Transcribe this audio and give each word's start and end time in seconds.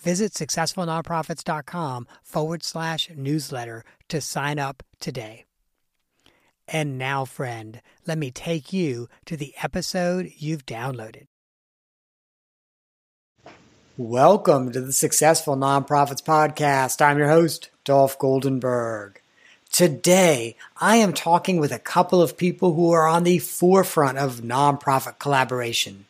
Visit 0.00 0.32
successfulnonprofits.com 0.32 2.06
forward 2.22 2.62
slash 2.62 3.10
newsletter 3.16 3.82
to 4.08 4.20
sign 4.20 4.58
up 4.58 4.82
today. 5.00 5.44
And 6.68 6.98
now, 6.98 7.24
friend, 7.24 7.80
let 8.06 8.18
me 8.18 8.30
take 8.30 8.72
you 8.72 9.08
to 9.26 9.36
the 9.36 9.54
episode 9.62 10.32
you've 10.36 10.66
downloaded. 10.66 11.26
Welcome 13.96 14.72
to 14.72 14.80
the 14.80 14.92
Successful 14.92 15.56
Nonprofits 15.56 16.22
Podcast. 16.22 17.00
I'm 17.00 17.18
your 17.18 17.28
host, 17.28 17.70
Dolph 17.84 18.18
Goldenberg. 18.18 19.16
Today, 19.72 20.56
I 20.80 20.96
am 20.96 21.12
talking 21.12 21.58
with 21.58 21.72
a 21.72 21.78
couple 21.78 22.20
of 22.20 22.36
people 22.36 22.74
who 22.74 22.92
are 22.92 23.06
on 23.06 23.24
the 23.24 23.38
forefront 23.38 24.18
of 24.18 24.40
nonprofit 24.40 25.18
collaboration. 25.18 26.04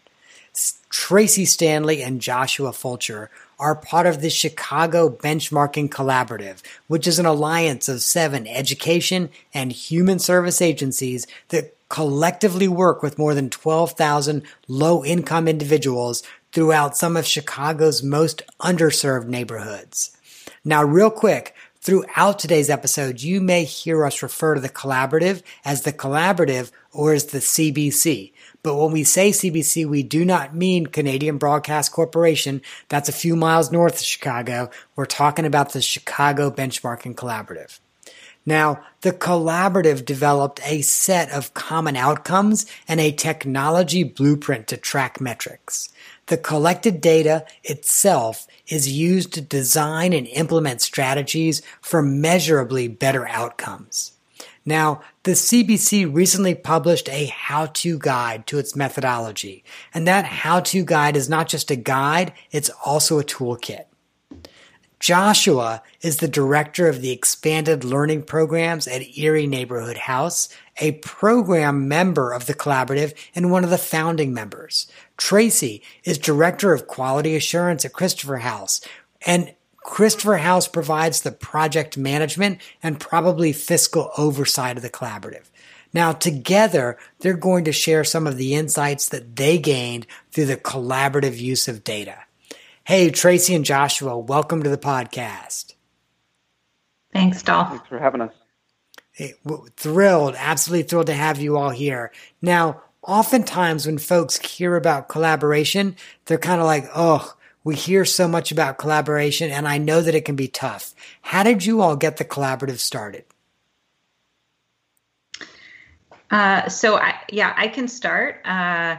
Tracy 0.89 1.45
Stanley 1.45 2.03
and 2.03 2.21
Joshua 2.21 2.73
Fulcher 2.73 3.31
are 3.59 3.75
part 3.75 4.07
of 4.07 4.21
the 4.21 4.31
Chicago 4.31 5.09
Benchmarking 5.09 5.89
Collaborative, 5.89 6.63
which 6.89 7.07
is 7.07 7.19
an 7.19 7.27
alliance 7.27 7.89
of 7.89 8.03
seven 8.03 8.47
education 8.47 9.31
and 9.55 9.73
human 9.73 10.19
service 10.19 10.61
agencies 10.61 11.27
that 11.49 11.77
collectively 11.89 12.69
work 12.69 13.03
with 13.03 13.19
more 13.19 13.35
than 13.35 13.49
12,000 13.49 14.43
low 14.69 15.05
income 15.05 15.49
individuals 15.49 16.23
throughout 16.53 16.97
some 16.97 17.17
of 17.17 17.27
Chicago's 17.27 18.03
most 18.03 18.43
underserved 18.61 19.27
neighborhoods. 19.27 20.17
Now, 20.65 20.83
real 20.83 21.11
quick, 21.11 21.55
throughout 21.87 22.41
today's 22.41 22.69
episode, 22.69 23.23
you 23.23 23.41
may 23.41 23.63
hear 23.63 24.05
us 24.05 24.21
refer 24.21 24.57
to 24.57 24.61
the 24.61 24.69
collaborative 24.69 25.41
as 25.65 25.83
the 25.83 25.93
collaborative 25.93 26.73
or 26.93 27.13
as 27.13 27.27
the 27.27 27.39
CBC. 27.39 28.33
But 28.65 28.75
when 28.75 28.91
we 28.91 29.05
say 29.05 29.31
CBC, 29.31 29.87
we 29.87 30.03
do 30.03 30.25
not 30.25 30.53
mean 30.53 30.87
Canadian 30.87 31.39
Broadcast 31.39 31.93
Corporation. 31.93 32.61
That's 32.89 33.09
a 33.09 33.13
few 33.13 33.37
miles 33.37 33.71
north 33.71 34.01
of 34.01 34.05
Chicago. 34.05 34.69
We're 34.97 35.07
talking 35.07 35.45
about 35.45 35.73
the 35.73 35.81
Chicago 35.81 36.51
Benchmarking 36.51 37.15
Collaborative. 37.15 37.79
Now, 38.45 38.83
the 39.03 39.13
collaborative 39.13 40.05
developed 40.05 40.61
a 40.65 40.83
set 40.83 41.31
of 41.31 41.55
common 41.55 41.95
outcomes 41.95 42.67
and 42.89 42.99
a 42.99 43.13
technology 43.13 44.03
blueprint 44.03 44.67
to 44.69 44.77
track 44.77 45.21
metrics. 45.21 45.93
The 46.27 46.37
collected 46.37 47.01
data 47.01 47.45
itself 47.63 48.47
is 48.67 48.91
used 48.91 49.33
to 49.35 49.41
design 49.41 50.13
and 50.13 50.27
implement 50.27 50.83
strategies 50.83 51.63
for 51.81 52.03
measurably 52.03 52.89
better 52.89 53.29
outcomes. 53.29 54.13
Now, 54.65 55.03
the 55.23 55.33
CBC 55.33 56.13
recently 56.13 56.57
published 56.57 57.09
a 57.09 57.27
how 57.27 57.67
to 57.67 57.99
guide 58.01 58.49
to 58.49 58.59
its 58.59 58.75
methodology, 58.75 59.63
and 59.95 60.09
that 60.09 60.25
how 60.25 60.59
to 60.61 60.85
guide 60.85 61.17
is 61.17 61.29
not 61.29 61.49
just 61.49 61.71
a 61.71 61.77
guide, 61.77 62.33
it's 62.51 62.71
also 62.85 63.21
a 63.21 63.25
toolkit. 63.25 63.85
Joshua 64.99 65.83
is 66.01 66.17
the 66.17 66.27
director 66.27 66.89
of 66.89 67.01
the 67.01 67.13
expanded 67.13 67.85
learning 67.85 68.23
programs 68.23 68.89
at 68.89 69.17
Erie 69.17 69.47
Neighborhood 69.47 69.99
House, 69.99 70.49
a 70.79 70.93
program 70.93 71.87
member 71.87 72.33
of 72.33 72.47
the 72.47 72.55
collaborative 72.55 73.15
and 73.35 73.53
one 73.53 73.63
of 73.63 73.71
the 73.71 73.79
founding 73.79 74.35
members. 74.35 74.91
Tracy 75.17 75.83
is 76.05 76.19
director 76.19 76.73
of 76.73 76.87
quality 76.87 77.37
assurance 77.37 77.85
at 77.85 77.93
Christopher 77.93 78.39
House 78.39 78.81
and 79.25 79.55
Christopher 79.87 80.39
House 80.39 80.67
provides 80.67 81.23
the 81.23 81.31
project 81.31 81.97
management 81.97 82.61
and 82.83 82.99
probably 82.99 83.53
fiscal 83.53 84.11
oversight 84.19 84.77
of 84.77 84.83
the 84.83 84.91
collaborative. 84.91 85.45
Now, 85.93 86.13
together, 86.13 86.99
they're 87.21 87.37
going 87.37 87.65
to 87.65 87.73
share 87.73 88.03
some 88.03 88.27
of 88.27 88.37
the 88.37 88.55
insights 88.55 89.09
that 89.11 89.37
they 89.37 89.59
gained 89.59 90.09
through 90.33 90.47
the 90.47 90.57
collaborative 90.57 91.39
use 91.39 91.69
of 91.69 91.85
data. 91.85 92.19
Hey, 92.83 93.11
Tracy 93.11 93.55
and 93.55 93.65
Joshua, 93.65 94.19
welcome 94.19 94.63
to 94.65 94.69
the 94.69 94.77
podcast. 94.77 95.75
Thanks, 97.13 97.43
Dolph. 97.43 97.69
Thanks 97.69 97.89
for 97.89 97.99
having 97.99 98.21
us. 98.21 98.33
Hey, 99.13 99.35
thrilled, 99.77 100.35
absolutely 100.37 100.83
thrilled 100.83 101.07
to 101.07 101.15
have 101.15 101.41
you 101.41 101.57
all 101.57 101.71
here. 101.71 102.13
Now, 102.43 102.83
oftentimes 103.07 103.87
when 103.87 103.99
folks 103.99 104.39
hear 104.39 104.77
about 104.77 105.09
collaboration, 105.09 105.97
they're 106.27 106.39
kind 106.39 106.61
of 106.61 106.67
like, 106.67 106.89
oh, 106.95 107.35
we 107.65 107.75
hear 107.75 108.05
so 108.05 108.29
much 108.29 108.53
about 108.53 108.79
collaboration, 108.79 109.51
and 109.51 109.67
I 109.67 109.79
know 109.79 110.01
that 110.01 110.15
it 110.15 110.25
can 110.25 110.37
be 110.37 110.47
tough. 110.47 110.95
How 111.23 111.43
did 111.43 111.65
you 111.65 111.81
all 111.81 111.97
get 111.97 112.17
the 112.17 112.25
collaborative 112.25 112.79
started? 112.79 113.25
Uh, 116.31 116.69
so, 116.69 116.97
I, 116.97 117.15
yeah, 117.31 117.55
I 117.57 117.69
can 117.69 117.89
start. 117.89 118.41
Uh, 118.45 118.99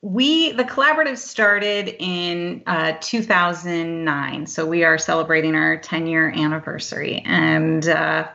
we 0.00 0.52
the 0.52 0.62
collaborative 0.62 1.18
started 1.18 1.96
in 1.98 2.62
uh, 2.66 2.92
2009, 3.00 4.46
so 4.46 4.64
we 4.64 4.84
are 4.84 4.96
celebrating 4.96 5.56
our 5.56 5.76
10 5.76 6.06
year 6.06 6.30
anniversary, 6.30 7.22
and 7.24 7.88
uh, 7.88 8.28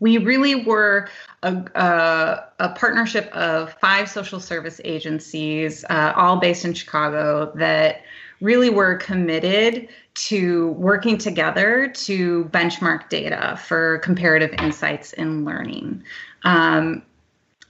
we 0.00 0.18
really 0.18 0.54
were 0.54 1.08
a, 1.42 1.54
a, 1.74 2.44
a, 2.58 2.68
partnership 2.70 3.30
of 3.34 3.74
five 3.74 4.08
social 4.08 4.40
service 4.40 4.80
agencies, 4.84 5.84
uh, 5.90 6.12
all 6.16 6.38
based 6.38 6.64
in 6.64 6.74
Chicago, 6.74 7.52
that 7.54 8.02
really 8.40 8.70
were 8.70 8.96
committed 8.96 9.88
to 10.14 10.68
working 10.72 11.18
together 11.18 11.88
to 11.88 12.46
benchmark 12.46 13.08
data 13.10 13.58
for 13.62 13.98
comparative 13.98 14.52
insights 14.58 15.12
in 15.12 15.44
learning. 15.44 16.02
Um, 16.44 17.02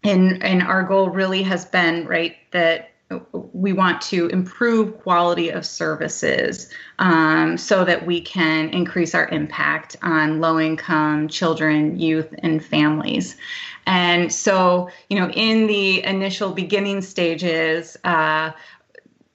and, 0.05 0.43
and 0.43 0.63
our 0.63 0.85
goal 0.85 1.11
really 1.11 1.43
has 1.43 1.65
been, 1.65 2.07
right, 2.07 2.37
that 2.53 2.90
we 3.33 3.73
want 3.73 4.01
to 4.03 4.29
improve 4.29 4.99
quality 5.01 5.51
of 5.51 5.67
services 5.67 6.69
um, 6.99 7.57
so 7.57 7.85
that 7.85 8.07
we 8.07 8.21
can 8.21 8.69
increase 8.71 9.15
our 9.15 9.29
impact 9.29 9.97
on 10.03 10.41
low 10.41 10.61
income 10.61 11.29
children, 11.29 11.99
youth, 11.99 12.33
and 12.39 12.65
families. 12.65 13.37
And 13.87 14.33
so, 14.33 14.91
you 15.09 15.19
know, 15.19 15.31
in 15.31 15.67
the 15.67 16.05
initial 16.05 16.53
beginning 16.53 17.03
stages, 17.03 17.97
uh, 18.05 18.53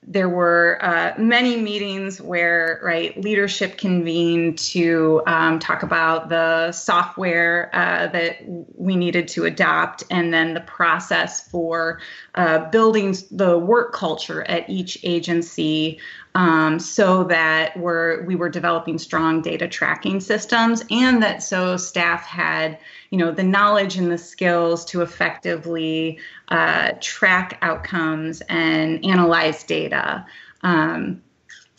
there 0.07 0.30
were 0.30 0.78
uh, 0.81 1.13
many 1.18 1.57
meetings 1.57 2.22
where 2.22 2.80
right 2.84 3.19
leadership 3.19 3.78
convened 3.78 4.57
to 4.57 5.22
um, 5.25 5.57
talk 5.60 5.81
about 5.81 6.30
the 6.30 6.72
software 6.72 7.69
uh, 7.74 8.07
that 8.07 8.38
we 8.75 8.96
needed 8.96 9.28
to 9.28 9.46
adopt 9.46 10.04
and 10.12 10.34
then 10.34 10.54
the 10.54 10.62
process 10.62 11.48
for 11.48 12.00
uh, 12.36 12.69
building 12.69 13.16
the 13.31 13.57
work 13.57 13.94
culture 13.94 14.44
at 14.44 14.69
each 14.69 15.00
agency 15.04 16.00
um, 16.36 16.80
so 16.80 17.24
that 17.24 17.76
we're, 17.78 18.24
we 18.26 18.36
were 18.36 18.50
developing 18.50 18.98
strong 18.98 19.42
data 19.42 19.68
tracking 19.68 20.20
systems 20.20 20.84
and 20.92 21.24
that 21.24 21.42
so 21.42 21.78
staff 21.78 22.26
had 22.26 22.78
you 23.10 23.18
know 23.18 23.32
the 23.32 23.44
knowledge 23.44 23.96
and 23.96 24.12
the 24.12 24.18
skills 24.18 24.84
to 24.84 25.02
effectively 25.02 26.20
uh, 26.50 26.92
track 27.00 27.58
outcomes 27.62 28.42
and 28.50 29.04
analyze 29.06 29.64
data. 29.64 30.26
Um, 30.62 31.22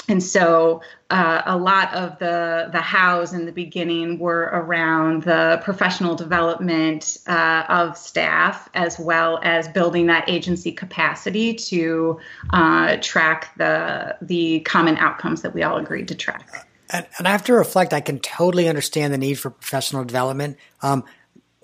and 0.09 0.23
so 0.23 0.81
uh, 1.11 1.43
a 1.47 1.57
lot 1.57 1.93
of 1.95 2.19
the 2.19 2.69
the 2.73 2.81
hows 2.81 3.33
in 3.33 3.47
the 3.47 3.53
beginning 3.53 4.19
were 4.19 4.51
around 4.53 5.23
the 5.23 5.61
professional 5.65 6.15
development 6.15 7.19
uh, 7.27 7.65
of 7.69 7.97
staff 7.97 8.69
as 8.75 8.99
well 8.99 9.41
as 9.43 9.69
building 9.69 10.07
that 10.07 10.29
agency 10.29 10.73
capacity 10.73 11.55
to 11.55 12.19
uh, 12.51 12.97
track 13.01 13.57
the 13.57 14.17
the 14.21 14.61
common 14.61 14.97
outcomes 14.97 15.43
that 15.43 15.55
we 15.55 15.63
all 15.63 15.77
agreed 15.77 16.09
to 16.09 16.15
track. 16.15 16.67
And, 16.91 17.07
and 17.19 17.27
I 17.27 17.33
have 17.33 17.45
to 17.45 17.53
reflect. 17.53 17.93
I 17.93 18.01
can 18.01 18.21
totally 18.21 18.69
understand 18.69 19.13
the 19.13 19.19
need 19.19 19.35
for 19.35 19.51
professional 19.51 20.05
development. 20.05 20.57
Um, 20.83 21.05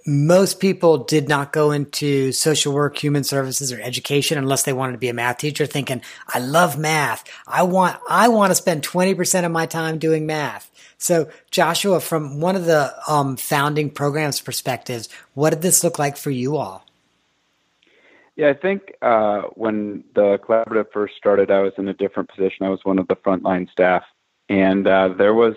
most 0.06 0.60
people 0.60 0.98
did 0.98 1.28
not 1.28 1.52
go 1.52 1.70
into 1.70 2.32
social 2.32 2.72
work, 2.72 2.96
human 2.96 3.24
services, 3.24 3.72
or 3.72 3.80
education 3.80 4.38
unless 4.38 4.64
they 4.64 4.72
wanted 4.72 4.92
to 4.92 4.98
be 4.98 5.08
a 5.08 5.14
math 5.14 5.38
teacher 5.38 5.66
thinking, 5.66 6.02
I 6.28 6.38
love 6.38 6.78
math. 6.78 7.24
I 7.46 7.62
want, 7.62 7.98
I 8.08 8.28
want 8.28 8.50
to 8.50 8.54
spend 8.54 8.82
20% 8.82 9.44
of 9.44 9.52
my 9.52 9.66
time 9.66 9.98
doing 9.98 10.26
math. 10.26 10.70
So 10.98 11.28
Joshua, 11.50 12.00
from 12.00 12.40
one 12.40 12.56
of 12.56 12.64
the 12.64 12.94
um, 13.08 13.36
founding 13.36 13.90
programs 13.90 14.40
perspectives, 14.40 15.08
what 15.34 15.50
did 15.50 15.62
this 15.62 15.82
look 15.82 15.98
like 15.98 16.16
for 16.16 16.30
you 16.30 16.56
all? 16.56 16.86
Yeah, 18.36 18.48
I 18.48 18.54
think 18.54 18.94
uh, 19.02 19.42
when 19.54 20.04
the 20.14 20.38
collaborative 20.38 20.86
first 20.92 21.14
started, 21.16 21.50
I 21.50 21.60
was 21.60 21.72
in 21.76 21.88
a 21.88 21.94
different 21.94 22.30
position. 22.30 22.64
I 22.64 22.70
was 22.70 22.80
one 22.84 22.98
of 22.98 23.06
the 23.08 23.16
frontline 23.16 23.70
staff, 23.70 24.04
and 24.48 24.86
uh, 24.86 25.08
there 25.08 25.34
was 25.34 25.54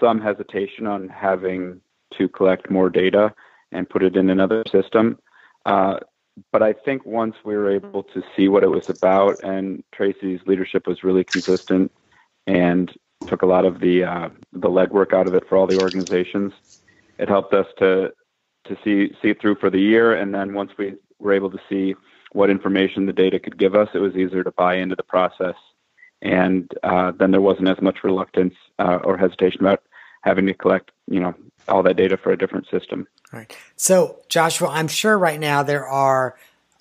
some 0.00 0.20
hesitation 0.20 0.86
on 0.86 1.08
having 1.08 1.80
to 2.16 2.28
collect 2.28 2.70
more 2.70 2.90
data 2.90 3.32
and 3.72 3.88
put 3.88 4.02
it 4.02 4.16
in 4.16 4.30
another 4.30 4.64
system. 4.70 5.18
Uh, 5.66 5.98
but 6.52 6.62
I 6.62 6.72
think 6.72 7.04
once 7.04 7.36
we 7.44 7.56
were 7.56 7.70
able 7.70 8.02
to 8.04 8.22
see 8.36 8.48
what 8.48 8.62
it 8.62 8.70
was 8.70 8.88
about, 8.88 9.42
and 9.42 9.82
Tracy's 9.92 10.40
leadership 10.46 10.86
was 10.86 11.02
really 11.02 11.24
consistent 11.24 11.90
and 12.46 12.92
took 13.26 13.42
a 13.42 13.46
lot 13.46 13.64
of 13.64 13.80
the 13.80 14.04
uh, 14.04 14.28
the 14.52 14.68
legwork 14.68 15.12
out 15.12 15.26
of 15.26 15.34
it 15.34 15.48
for 15.48 15.56
all 15.56 15.66
the 15.66 15.80
organizations, 15.80 16.52
it 17.18 17.28
helped 17.28 17.54
us 17.54 17.66
to 17.78 18.12
to 18.66 18.76
see 18.84 19.12
see 19.20 19.34
through 19.34 19.56
for 19.56 19.70
the 19.70 19.80
year. 19.80 20.14
And 20.14 20.34
then 20.34 20.54
once 20.54 20.72
we 20.78 20.94
were 21.18 21.32
able 21.32 21.50
to 21.50 21.58
see 21.68 21.94
what 22.32 22.50
information 22.50 23.06
the 23.06 23.12
data 23.12 23.38
could 23.38 23.58
give 23.58 23.74
us, 23.74 23.88
it 23.94 23.98
was 23.98 24.14
easier 24.14 24.44
to 24.44 24.52
buy 24.52 24.74
into 24.74 24.94
the 24.94 25.02
process. 25.02 25.56
And 26.20 26.70
uh, 26.82 27.12
then 27.12 27.30
there 27.30 27.40
wasn't 27.40 27.68
as 27.68 27.80
much 27.80 28.04
reluctance 28.04 28.54
uh, 28.78 28.98
or 29.04 29.16
hesitation 29.16 29.60
about 29.60 29.82
having 30.22 30.46
to 30.46 30.54
collect, 30.54 30.90
you 31.06 31.20
know, 31.20 31.34
all 31.68 31.82
that 31.82 31.96
data 31.96 32.16
for 32.16 32.32
a 32.32 32.38
different 32.38 32.66
system. 32.70 33.06
Right. 33.32 33.54
So, 33.76 34.16
Joshua, 34.28 34.68
I'm 34.68 34.88
sure 34.88 35.18
right 35.18 35.38
now 35.38 35.62
there 35.62 35.86
are 35.86 36.36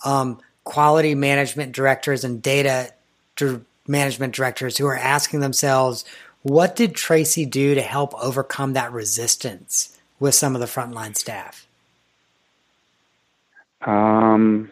um, 0.05 0.39
quality 0.63 1.15
management 1.15 1.73
directors 1.73 2.23
and 2.23 2.41
data 2.41 2.91
management 3.87 4.33
directors 4.33 4.77
who 4.77 4.85
are 4.85 4.97
asking 4.97 5.39
themselves, 5.39 6.05
what 6.43 6.75
did 6.75 6.95
Tracy 6.95 7.45
do 7.45 7.75
to 7.75 7.81
help 7.81 8.13
overcome 8.21 8.73
that 8.73 8.91
resistance 8.91 9.97
with 10.19 10.35
some 10.35 10.55
of 10.55 10.61
the 10.61 10.67
frontline 10.67 11.15
staff? 11.15 11.67
Um, 13.85 14.71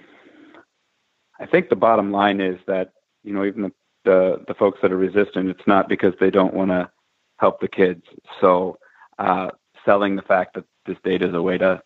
I 1.40 1.46
think 1.46 1.70
the 1.70 1.76
bottom 1.76 2.12
line 2.12 2.42
is 2.42 2.60
that 2.68 2.92
you 3.24 3.34
know 3.34 3.46
even 3.46 3.64
the, 3.64 3.72
the, 4.04 4.46
the 4.48 4.54
folks 4.54 4.80
that 4.82 4.92
are 4.92 4.98
resistant, 4.98 5.50
it's 5.50 5.68
not 5.68 5.88
because 5.88 6.14
they 6.20 6.30
don't 6.30 6.54
want 6.54 6.72
to 6.72 6.90
help 7.38 7.60
the 7.60 7.68
kids. 7.68 8.04
So 8.42 8.78
uh, 9.20 9.50
selling 9.86 10.16
the 10.16 10.22
fact 10.22 10.56
that 10.56 10.66
this 10.86 10.98
data 11.04 11.28
is 11.28 11.34
a 11.34 11.42
way 11.42 11.58
to 11.58 11.82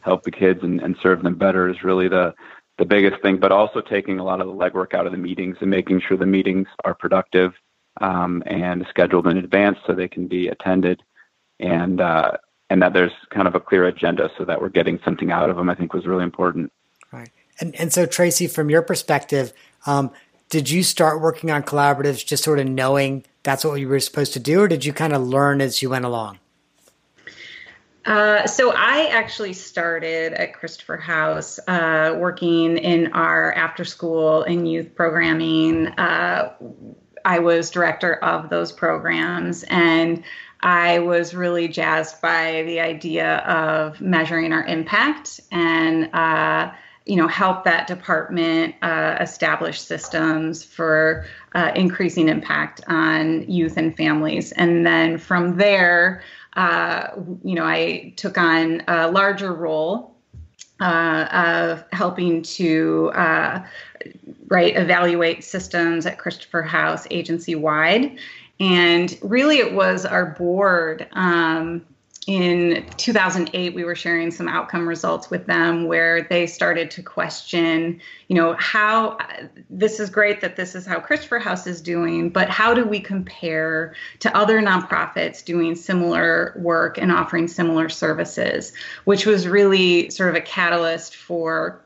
help 0.00 0.22
the 0.22 0.30
kids 0.30 0.60
and, 0.62 0.80
and 0.80 0.96
serve 1.02 1.22
them 1.22 1.34
better 1.34 1.68
is 1.68 1.82
really 1.82 2.08
the 2.08 2.34
the 2.78 2.84
biggest 2.84 3.20
thing. 3.22 3.36
But 3.38 3.52
also 3.52 3.80
taking 3.80 4.18
a 4.18 4.24
lot 4.24 4.40
of 4.40 4.46
the 4.46 4.52
legwork 4.52 4.94
out 4.94 5.06
of 5.06 5.12
the 5.12 5.18
meetings 5.18 5.56
and 5.60 5.70
making 5.70 6.00
sure 6.00 6.16
the 6.16 6.26
meetings 6.26 6.66
are 6.84 6.94
productive 6.94 7.52
um, 8.00 8.42
and 8.46 8.86
scheduled 8.88 9.26
in 9.26 9.36
advance 9.36 9.78
so 9.86 9.94
they 9.94 10.08
can 10.08 10.26
be 10.26 10.48
attended, 10.48 11.02
and 11.58 12.00
uh, 12.00 12.32
and 12.70 12.82
that 12.82 12.92
there's 12.92 13.12
kind 13.30 13.46
of 13.46 13.54
a 13.54 13.60
clear 13.60 13.84
agenda 13.86 14.30
so 14.38 14.44
that 14.44 14.60
we're 14.60 14.68
getting 14.68 14.98
something 15.04 15.30
out 15.30 15.50
of 15.50 15.56
them. 15.56 15.68
I 15.68 15.74
think 15.74 15.92
was 15.92 16.06
really 16.06 16.24
important. 16.24 16.72
Right. 17.12 17.30
And 17.60 17.74
and 17.76 17.92
so 17.92 18.06
Tracy, 18.06 18.46
from 18.46 18.70
your 18.70 18.82
perspective, 18.82 19.52
um, 19.86 20.10
did 20.48 20.70
you 20.70 20.82
start 20.82 21.20
working 21.20 21.50
on 21.50 21.62
collaboratives 21.62 22.24
just 22.24 22.42
sort 22.42 22.58
of 22.58 22.66
knowing 22.66 23.24
that's 23.42 23.64
what 23.64 23.74
you 23.74 23.88
were 23.88 24.00
supposed 24.00 24.32
to 24.34 24.40
do, 24.40 24.60
or 24.60 24.68
did 24.68 24.84
you 24.84 24.92
kind 24.92 25.12
of 25.12 25.22
learn 25.22 25.60
as 25.60 25.82
you 25.82 25.90
went 25.90 26.04
along? 26.04 26.38
Uh, 28.06 28.46
so 28.46 28.72
I 28.74 29.08
actually 29.12 29.52
started 29.52 30.32
at 30.32 30.54
Christopher 30.54 30.96
House 30.96 31.58
uh, 31.68 32.16
working 32.18 32.78
in 32.78 33.12
our 33.12 33.52
after 33.52 33.84
school 33.84 34.42
and 34.42 34.70
youth 34.70 34.94
programming. 34.94 35.88
Uh, 35.88 36.54
I 37.24 37.38
was 37.38 37.70
director 37.70 38.14
of 38.16 38.48
those 38.48 38.72
programs 38.72 39.64
and 39.64 40.22
I 40.62 40.98
was 40.98 41.34
really 41.34 41.68
jazzed 41.68 42.20
by 42.20 42.62
the 42.66 42.80
idea 42.80 43.38
of 43.38 44.00
measuring 44.00 44.52
our 44.52 44.64
impact 44.64 45.40
and 45.50 46.12
uh, 46.14 46.72
you 47.06 47.16
know 47.16 47.28
help 47.28 47.64
that 47.64 47.86
department 47.86 48.74
uh, 48.82 49.16
establish 49.20 49.80
systems 49.80 50.62
for 50.62 51.26
uh, 51.54 51.72
increasing 51.74 52.28
impact 52.28 52.82
on 52.88 53.50
youth 53.50 53.76
and 53.76 53.96
families 53.96 54.52
and 54.52 54.86
then 54.86 55.18
from 55.18 55.56
there 55.56 56.22
uh, 56.56 57.08
you 57.44 57.54
know, 57.54 57.64
I 57.64 58.12
took 58.16 58.36
on 58.36 58.82
a 58.88 59.10
larger 59.10 59.52
role 59.52 60.14
uh, 60.80 61.28
of 61.32 61.84
helping 61.92 62.42
to 62.42 63.10
uh, 63.14 63.64
right 64.48 64.76
evaluate 64.76 65.44
systems 65.44 66.06
at 66.06 66.18
Christopher 66.18 66.62
House 66.62 67.06
agency 67.10 67.54
wide, 67.54 68.18
and 68.58 69.16
really 69.22 69.58
it 69.58 69.74
was 69.74 70.04
our 70.04 70.26
board 70.26 71.08
um, 71.12 71.84
in 72.26 72.84
2008 72.98 73.74
we 73.74 73.82
were 73.82 73.94
sharing 73.94 74.30
some 74.30 74.46
outcome 74.46 74.86
results 74.86 75.30
with 75.30 75.46
them 75.46 75.86
where 75.86 76.22
they 76.24 76.46
started 76.46 76.90
to 76.90 77.02
question 77.02 77.98
you 78.28 78.36
know 78.36 78.54
how 78.58 79.16
this 79.70 79.98
is 79.98 80.10
great 80.10 80.42
that 80.42 80.54
this 80.54 80.74
is 80.74 80.84
how 80.84 81.00
christopher 81.00 81.38
house 81.38 81.66
is 81.66 81.80
doing 81.80 82.28
but 82.28 82.50
how 82.50 82.74
do 82.74 82.84
we 82.84 83.00
compare 83.00 83.94
to 84.18 84.34
other 84.36 84.60
nonprofits 84.60 85.42
doing 85.42 85.74
similar 85.74 86.54
work 86.58 86.98
and 86.98 87.10
offering 87.10 87.48
similar 87.48 87.88
services 87.88 88.74
which 89.04 89.24
was 89.24 89.48
really 89.48 90.10
sort 90.10 90.28
of 90.28 90.34
a 90.34 90.42
catalyst 90.42 91.16
for 91.16 91.82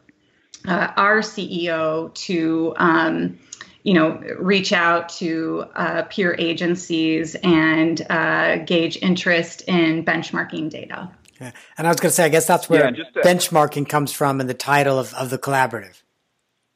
uh, 0.67 0.89
our 0.97 1.21
ceo 1.21 2.13
to 2.15 2.75
um, 2.79 3.39
you 3.85 3.93
know, 3.93 4.19
reach 4.39 4.73
out 4.73 5.11
to 5.11 5.67
uh, 5.77 6.03
peer 6.05 6.35
agencies 6.39 7.37
and 7.37 8.05
uh, 8.11 8.57
gauge 8.65 8.99
interest 9.03 9.61
in 9.69 10.05
benchmarking 10.05 10.71
data. 10.71 11.11
Yeah. 11.41 11.53
And 11.77 11.87
I 11.87 11.91
was 11.91 12.01
going 12.01 12.11
to 12.11 12.15
say, 12.15 12.25
I 12.25 12.31
guess 12.31 12.47
that's 12.47 12.69
where 12.69 12.87
yeah, 12.87 13.05
to- 13.05 13.21
benchmarking 13.21 13.89
comes 13.89 14.11
from 14.11 14.41
in 14.41 14.47
the 14.47 14.55
title 14.55 14.99
of, 14.99 15.13
of 15.15 15.29
the 15.31 15.39
collaborative. 15.39 16.03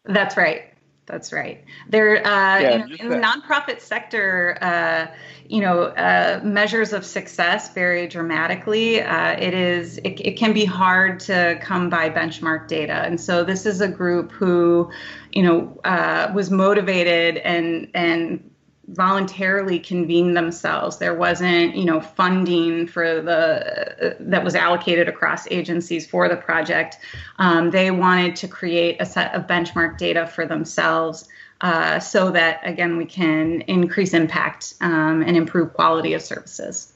That's 0.04 0.36
right. 0.36 0.72
That's 1.08 1.32
right. 1.32 1.64
There, 1.88 2.18
uh, 2.18 2.60
yeah, 2.60 2.84
in, 2.84 2.92
in 2.96 3.08
the 3.08 3.16
nonprofit 3.16 3.80
sector, 3.80 4.58
uh, 4.60 5.06
you 5.48 5.62
know, 5.62 5.84
uh, 5.84 6.40
measures 6.44 6.92
of 6.92 7.04
success 7.04 7.72
vary 7.72 8.06
dramatically. 8.06 9.00
Uh, 9.00 9.30
it 9.40 9.54
is, 9.54 9.96
it, 9.98 10.20
it, 10.20 10.36
can 10.36 10.52
be 10.52 10.66
hard 10.66 11.18
to 11.20 11.58
come 11.62 11.88
by 11.88 12.10
benchmark 12.10 12.68
data, 12.68 13.02
and 13.04 13.18
so 13.18 13.42
this 13.42 13.64
is 13.64 13.80
a 13.80 13.88
group 13.88 14.30
who, 14.30 14.90
you 15.32 15.42
know, 15.42 15.80
uh, 15.84 16.30
was 16.34 16.50
motivated 16.50 17.38
and 17.38 17.88
and 17.94 18.50
voluntarily 18.88 19.78
convened 19.78 20.36
themselves. 20.36 20.98
There 20.98 21.14
wasn't, 21.14 21.76
you 21.76 21.84
know, 21.84 22.00
funding 22.00 22.86
for 22.86 23.20
the 23.20 24.16
that 24.18 24.42
was 24.42 24.54
allocated 24.54 25.08
across 25.08 25.46
agencies 25.50 26.06
for 26.06 26.28
the 26.28 26.36
project. 26.36 26.98
Um, 27.38 27.70
they 27.70 27.90
wanted 27.90 28.36
to 28.36 28.48
create 28.48 28.96
a 29.00 29.06
set 29.06 29.34
of 29.34 29.46
benchmark 29.46 29.98
data 29.98 30.26
for 30.26 30.46
themselves. 30.46 31.28
Uh, 31.60 31.98
so 31.98 32.30
that 32.30 32.60
again 32.62 32.96
we 32.96 33.04
can 33.04 33.62
increase 33.62 34.14
impact 34.14 34.74
um, 34.80 35.22
and 35.22 35.36
improve 35.36 35.74
quality 35.74 36.14
of 36.14 36.22
services. 36.22 36.92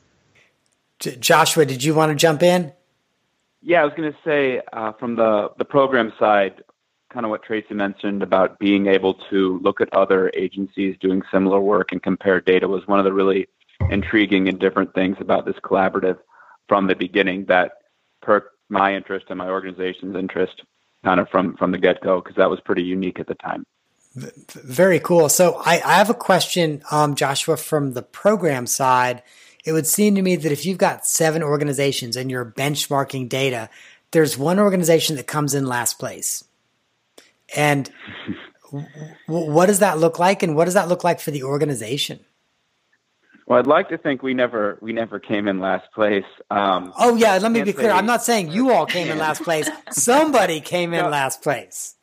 J- 1.00 1.16
Joshua, 1.16 1.66
did 1.66 1.82
you 1.82 1.94
want 1.94 2.10
to 2.10 2.14
jump 2.14 2.44
in? 2.44 2.72
Yeah, 3.60 3.82
I 3.82 3.84
was 3.84 3.92
going 3.96 4.12
to 4.12 4.18
say 4.24 4.62
uh, 4.72 4.92
from 4.92 5.16
the 5.16 5.50
the 5.58 5.64
program 5.64 6.12
side, 6.18 6.62
kind 7.12 7.26
of 7.26 7.30
what 7.30 7.42
Tracy 7.42 7.74
mentioned 7.74 8.22
about 8.22 8.58
being 8.58 8.86
able 8.86 9.14
to 9.30 9.58
look 9.62 9.80
at 9.80 9.92
other 9.92 10.30
agencies 10.34 10.96
doing 11.00 11.22
similar 11.30 11.60
work 11.60 11.92
and 11.92 12.02
compare 12.02 12.40
data 12.40 12.68
was 12.68 12.86
one 12.86 12.98
of 12.98 13.04
the 13.04 13.12
really 13.12 13.48
intriguing 13.90 14.48
and 14.48 14.58
different 14.58 14.94
things 14.94 15.16
about 15.20 15.44
this 15.44 15.56
collaborative 15.62 16.18
from 16.68 16.86
the 16.86 16.94
beginning 16.94 17.44
that 17.46 17.72
perked 18.22 18.56
my 18.68 18.94
interest 18.94 19.26
and 19.28 19.38
my 19.38 19.48
organization's 19.48 20.16
interest 20.16 20.62
kind 21.04 21.20
of 21.20 21.28
from 21.28 21.56
from 21.56 21.72
the 21.72 21.78
get-go 21.78 22.20
because 22.20 22.36
that 22.36 22.48
was 22.48 22.60
pretty 22.60 22.82
unique 22.82 23.18
at 23.18 23.26
the 23.26 23.34
time. 23.34 23.64
Very 24.14 25.00
cool. 25.00 25.28
So 25.28 25.60
i, 25.64 25.80
I 25.84 25.94
have 25.94 26.10
a 26.10 26.14
question 26.14 26.82
um, 26.90 27.14
joshua 27.14 27.56
from 27.56 27.92
the 27.92 28.02
program 28.02 28.66
side. 28.66 29.22
It 29.64 29.72
would 29.72 29.86
seem 29.86 30.14
to 30.16 30.22
me 30.22 30.36
that 30.36 30.50
if 30.52 30.64
you've 30.66 30.78
got 30.78 31.06
seven 31.06 31.42
organizations 31.42 32.16
and 32.16 32.30
you're 32.30 32.44
benchmarking 32.44 33.28
data 33.28 33.68
there's 34.12 34.38
one 34.38 34.58
organization 34.58 35.16
that 35.16 35.26
comes 35.26 35.54
in 35.54 35.66
last 35.66 35.98
place 35.98 36.44
And 37.56 37.90
w- 38.70 38.86
what 39.26 39.66
does 39.66 39.80
that 39.80 39.98
look 39.98 40.18
like, 40.18 40.42
and 40.42 40.56
what 40.56 40.66
does 40.66 40.74
that 40.74 40.88
look 40.88 41.04
like 41.04 41.20
for 41.20 41.30
the 41.30 41.42
organization? 41.42 42.20
Well, 43.46 43.58
I'd 43.58 43.66
like 43.66 43.88
to 43.88 43.98
think 43.98 44.22
we 44.22 44.34
never 44.34 44.78
we 44.80 44.92
never 44.92 45.18
came 45.18 45.48
in 45.48 45.58
last 45.60 45.90
place. 45.92 46.24
Um, 46.50 46.92
oh 46.98 47.16
yeah, 47.16 47.36
let 47.38 47.52
me 47.52 47.62
be 47.62 47.72
clear. 47.72 47.90
Say, 47.90 47.96
I'm 47.96 48.06
not 48.06 48.22
saying 48.22 48.50
you 48.50 48.72
all 48.72 48.86
came 48.86 49.08
in 49.08 49.18
last 49.18 49.42
place. 49.42 49.68
Somebody 49.90 50.60
came 50.60 50.94
in 50.94 51.02
no, 51.02 51.10
last 51.10 51.42
place. 51.42 51.96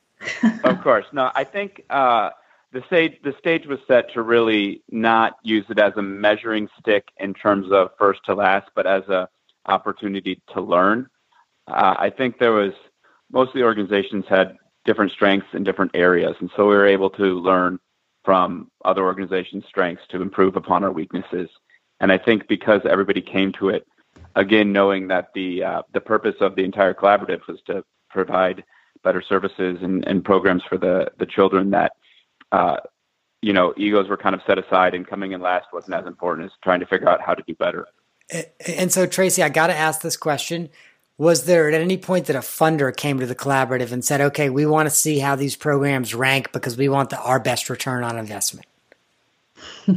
of 0.63 0.81
course, 0.81 1.05
no. 1.13 1.31
I 1.33 1.45
think 1.45 1.83
uh, 1.89 2.31
the 2.71 2.83
stage 2.87 3.17
the 3.23 3.33
stage 3.39 3.65
was 3.65 3.79
set 3.87 4.13
to 4.13 4.21
really 4.21 4.83
not 4.91 5.37
use 5.41 5.65
it 5.69 5.79
as 5.79 5.93
a 5.95 6.01
measuring 6.01 6.67
stick 6.79 7.07
in 7.17 7.33
terms 7.33 7.71
of 7.71 7.89
first 7.97 8.19
to 8.25 8.35
last, 8.35 8.69
but 8.75 8.85
as 8.85 9.03
a 9.07 9.29
opportunity 9.65 10.41
to 10.53 10.61
learn. 10.61 11.07
Uh, 11.67 11.95
I 11.97 12.09
think 12.09 12.39
there 12.39 12.51
was 12.51 12.73
most 13.31 13.49
of 13.49 13.53
the 13.53 13.63
organizations 13.63 14.25
had 14.27 14.57
different 14.85 15.11
strengths 15.11 15.47
in 15.53 15.63
different 15.63 15.91
areas, 15.93 16.35
and 16.39 16.49
so 16.55 16.67
we 16.67 16.75
were 16.75 16.87
able 16.87 17.09
to 17.11 17.39
learn 17.39 17.79
from 18.23 18.69
other 18.85 19.03
organizations' 19.03 19.63
strengths 19.67 20.03
to 20.09 20.21
improve 20.21 20.55
upon 20.55 20.83
our 20.83 20.91
weaknesses. 20.91 21.49
And 21.99 22.11
I 22.11 22.17
think 22.17 22.47
because 22.47 22.81
everybody 22.89 23.21
came 23.21 23.51
to 23.53 23.69
it, 23.69 23.87
again, 24.35 24.71
knowing 24.71 25.07
that 25.07 25.29
the 25.33 25.63
uh, 25.63 25.81
the 25.93 26.01
purpose 26.01 26.35
of 26.41 26.55
the 26.55 26.63
entire 26.63 26.93
collaborative 26.93 27.45
was 27.47 27.59
to 27.67 27.83
provide 28.09 28.63
better 29.03 29.21
services 29.21 29.79
and, 29.81 30.05
and 30.07 30.23
programs 30.23 30.63
for 30.67 30.77
the 30.77 31.11
the 31.17 31.25
children 31.25 31.71
that 31.71 31.93
uh, 32.51 32.77
you 33.41 33.53
know 33.53 33.73
egos 33.77 34.07
were 34.07 34.17
kind 34.17 34.35
of 34.35 34.41
set 34.47 34.57
aside 34.57 34.93
and 34.93 35.07
coming 35.07 35.31
in 35.31 35.41
last 35.41 35.67
wasn't 35.73 35.93
as 35.93 36.05
important 36.05 36.45
as 36.45 36.51
trying 36.63 36.79
to 36.79 36.85
figure 36.85 37.09
out 37.09 37.21
how 37.21 37.33
to 37.33 37.43
do 37.47 37.55
better. 37.55 37.87
And 38.77 38.91
so, 38.91 39.07
Tracy, 39.07 39.41
I 39.41 39.49
got 39.49 39.67
to 39.67 39.75
ask 39.75 40.01
this 40.01 40.15
question 40.15 40.69
was 41.19 41.43
there 41.43 41.67
at 41.67 41.73
any 41.73 41.97
point 41.97 42.27
that 42.27 42.35
a 42.37 42.39
funder 42.39 42.95
came 42.95 43.19
to 43.19 43.25
the 43.25 43.35
collaborative 43.35 43.91
and 43.91 44.03
said, 44.05 44.21
okay, 44.21 44.49
we 44.49 44.65
want 44.65 44.87
to 44.87 44.89
see 44.89 45.19
how 45.19 45.35
these 45.35 45.53
programs 45.53 46.15
rank 46.15 46.53
because 46.53 46.77
we 46.77 46.87
want 46.87 47.09
the, 47.09 47.19
our 47.19 47.41
best 47.41 47.69
return 47.69 48.05
on 48.05 48.17
investment? 48.17 48.65
uh, 49.89 49.93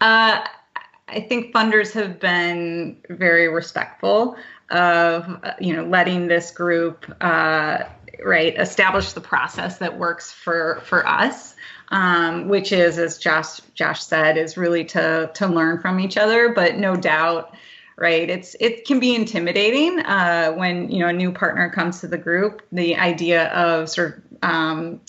I 0.00 1.20
think 1.28 1.52
funders 1.52 1.92
have 1.92 2.20
been 2.20 2.96
very 3.10 3.48
respectful 3.48 4.36
of, 4.70 5.44
you 5.58 5.74
know, 5.74 5.84
letting 5.84 6.28
this 6.28 6.52
group, 6.52 7.12
uh, 7.20 7.82
right, 8.24 8.56
establish 8.56 9.14
the 9.14 9.20
process 9.20 9.78
that 9.78 9.98
works 9.98 10.30
for, 10.30 10.80
for 10.84 11.06
us. 11.06 11.56
Um, 11.90 12.48
which 12.48 12.70
is, 12.70 12.98
as 12.98 13.16
Josh 13.16 13.62
Josh 13.72 14.04
said, 14.04 14.36
is 14.36 14.58
really 14.58 14.84
to 14.84 15.30
to 15.32 15.46
learn 15.46 15.80
from 15.80 16.00
each 16.00 16.18
other. 16.18 16.50
But 16.50 16.76
no 16.76 16.96
doubt, 16.96 17.54
right? 17.98 18.30
It's 18.30 18.54
it 18.60 18.86
can 18.86 19.00
be 19.00 19.14
intimidating 19.14 19.98
uh, 20.00 20.52
when 20.52 20.90
you 20.90 21.00
know 21.00 21.08
a 21.08 21.12
new 21.12 21.32
partner 21.32 21.68
comes 21.68 22.00
to 22.00 22.08
the 22.08 22.18
group. 22.18 22.62
The 22.72 22.96
idea 22.96 23.48
of 23.48 23.90
sort 23.90 24.18
of 24.18 24.48
um, 24.48 25.00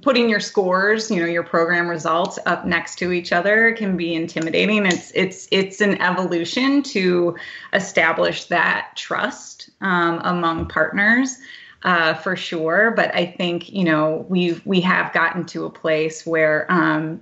putting 0.00 0.28
your 0.28 0.40
scores, 0.40 1.10
you 1.10 1.20
know, 1.20 1.26
your 1.26 1.44
program 1.44 1.88
results 1.88 2.38
up 2.46 2.64
next 2.64 2.96
to 3.00 3.12
each 3.12 3.32
other 3.32 3.72
can 3.72 3.96
be 3.96 4.14
intimidating. 4.14 4.86
It's 4.86 5.12
it's 5.14 5.46
it's 5.50 5.80
an 5.80 6.00
evolution 6.00 6.82
to 6.84 7.36
establish 7.74 8.46
that 8.46 8.92
trust 8.96 9.70
um, 9.80 10.20
among 10.24 10.68
partners. 10.68 11.36
Uh, 11.84 12.12
for 12.12 12.34
sure, 12.34 12.90
but 12.90 13.14
I 13.14 13.24
think 13.24 13.70
you 13.70 13.84
know 13.84 14.26
we've 14.28 14.66
we 14.66 14.80
have 14.80 15.12
gotten 15.12 15.46
to 15.46 15.64
a 15.64 15.70
place 15.70 16.26
where 16.26 16.66
um, 16.68 17.20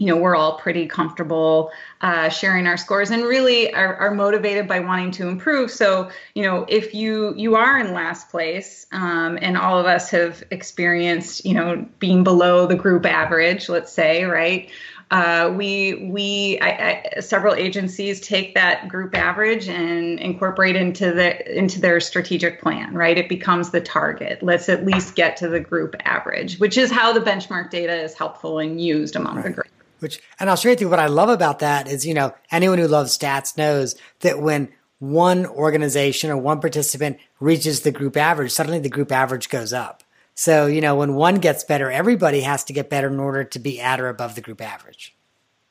you 0.00 0.06
know 0.06 0.16
we're 0.16 0.34
all 0.34 0.58
pretty 0.58 0.86
comfortable 0.86 1.70
uh, 2.00 2.30
sharing 2.30 2.66
our 2.66 2.78
scores 2.78 3.10
and 3.10 3.22
really 3.22 3.72
are, 3.74 3.96
are, 3.96 4.10
motivated 4.10 4.66
by 4.66 4.80
wanting 4.80 5.10
to 5.10 5.28
improve. 5.28 5.70
So 5.70 6.10
you 6.34 6.42
know 6.42 6.64
if 6.68 6.94
you 6.94 7.34
you 7.36 7.54
are 7.54 7.78
in 7.78 7.92
last 7.92 8.30
place 8.30 8.86
um, 8.92 9.38
and 9.42 9.58
all 9.58 9.78
of 9.78 9.84
us 9.84 10.10
have 10.10 10.42
experienced 10.50 11.44
you 11.44 11.54
know 11.54 11.86
being 11.98 12.24
below 12.24 12.66
the 12.66 12.74
group 12.74 13.04
average 13.04 13.68
let's 13.68 13.92
say 13.92 14.24
right 14.24 14.70
uh, 15.10 15.52
we 15.54 16.08
we 16.10 16.58
I, 16.60 16.68
I, 17.16 17.20
several 17.20 17.54
agencies 17.54 18.20
take 18.20 18.54
that 18.54 18.88
group 18.88 19.14
average 19.14 19.68
and 19.68 20.18
incorporate 20.18 20.76
into 20.76 21.12
the 21.12 21.58
into 21.58 21.78
their 21.78 22.00
strategic 22.00 22.62
plan 22.62 22.94
right? 22.94 23.18
It 23.18 23.28
becomes 23.28 23.70
the 23.70 23.82
target. 23.82 24.42
Let's 24.42 24.70
at 24.70 24.86
least 24.86 25.14
get 25.14 25.36
to 25.38 25.48
the 25.48 25.60
group 25.60 25.94
average 26.04 26.58
which 26.58 26.78
is 26.78 26.90
how 26.90 27.12
the 27.12 27.20
benchmark 27.20 27.68
data 27.68 27.94
is 27.94 28.14
helpful 28.14 28.60
and 28.60 28.80
used 28.80 29.14
among 29.14 29.36
right. 29.36 29.44
the 29.44 29.50
group 29.50 29.66
which, 30.00 30.20
and 30.38 30.50
I'll 30.50 30.60
with 30.62 30.80
you 30.80 30.88
what 30.88 30.98
I 30.98 31.06
love 31.06 31.28
about 31.28 31.60
that 31.60 31.88
is, 31.88 32.06
you 32.06 32.14
know, 32.14 32.34
anyone 32.50 32.78
who 32.78 32.88
loves 32.88 33.16
stats 33.16 33.56
knows 33.56 33.94
that 34.20 34.40
when 34.40 34.68
one 34.98 35.46
organization 35.46 36.30
or 36.30 36.36
one 36.36 36.60
participant 36.60 37.18
reaches 37.38 37.80
the 37.80 37.92
group 37.92 38.16
average, 38.16 38.52
suddenly 38.52 38.78
the 38.78 38.88
group 38.88 39.12
average 39.12 39.48
goes 39.48 39.72
up. 39.72 40.02
So, 40.34 40.66
you 40.66 40.80
know, 40.80 40.96
when 40.96 41.14
one 41.14 41.36
gets 41.36 41.64
better, 41.64 41.90
everybody 41.90 42.40
has 42.40 42.64
to 42.64 42.72
get 42.72 42.88
better 42.88 43.08
in 43.08 43.20
order 43.20 43.44
to 43.44 43.58
be 43.58 43.80
at 43.80 44.00
or 44.00 44.08
above 44.08 44.34
the 44.34 44.40
group 44.40 44.60
average. 44.60 45.14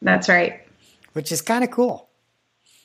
That's 0.01 0.29
right. 0.29 0.61
Which 1.13 1.31
is 1.31 1.41
kind 1.41 1.63
of 1.63 1.71
cool. 1.71 2.09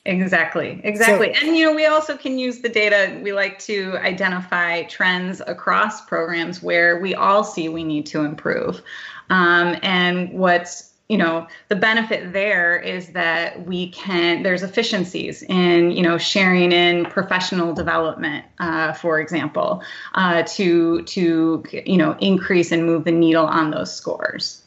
Exactly, 0.07 0.79
exactly. 0.83 1.33
So, 1.33 1.47
and 1.47 1.57
you 1.57 1.65
know, 1.65 1.75
we 1.75 1.87
also 1.87 2.15
can 2.15 2.37
use 2.37 2.59
the 2.59 2.69
data. 2.69 3.19
We 3.23 3.33
like 3.33 3.57
to 3.59 3.97
identify 3.97 4.83
trends 4.83 5.41
across 5.45 6.05
programs 6.05 6.61
where 6.61 6.99
we 6.99 7.15
all 7.15 7.43
see 7.43 7.69
we 7.69 7.83
need 7.83 8.05
to 8.07 8.23
improve. 8.23 8.83
Um, 9.31 9.77
and 9.81 10.33
what's 10.33 10.91
you 11.07 11.17
know 11.17 11.47
the 11.67 11.75
benefit 11.75 12.33
there 12.33 12.77
is 12.77 13.09
that 13.09 13.65
we 13.65 13.89
can 13.89 14.43
there's 14.43 14.63
efficiencies 14.63 15.43
in 15.43 15.91
you 15.91 16.01
know 16.01 16.17
sharing 16.17 16.71
in 16.71 17.05
professional 17.05 17.73
development 17.73 18.45
uh, 18.59 18.93
for 18.93 19.19
example 19.19 19.83
uh, 20.15 20.43
to 20.43 21.03
to 21.03 21.63
you 21.71 21.97
know 21.97 22.15
increase 22.19 22.71
and 22.71 22.85
move 22.85 23.03
the 23.03 23.11
needle 23.11 23.45
on 23.45 23.71
those 23.71 23.93
scores. 23.93 24.63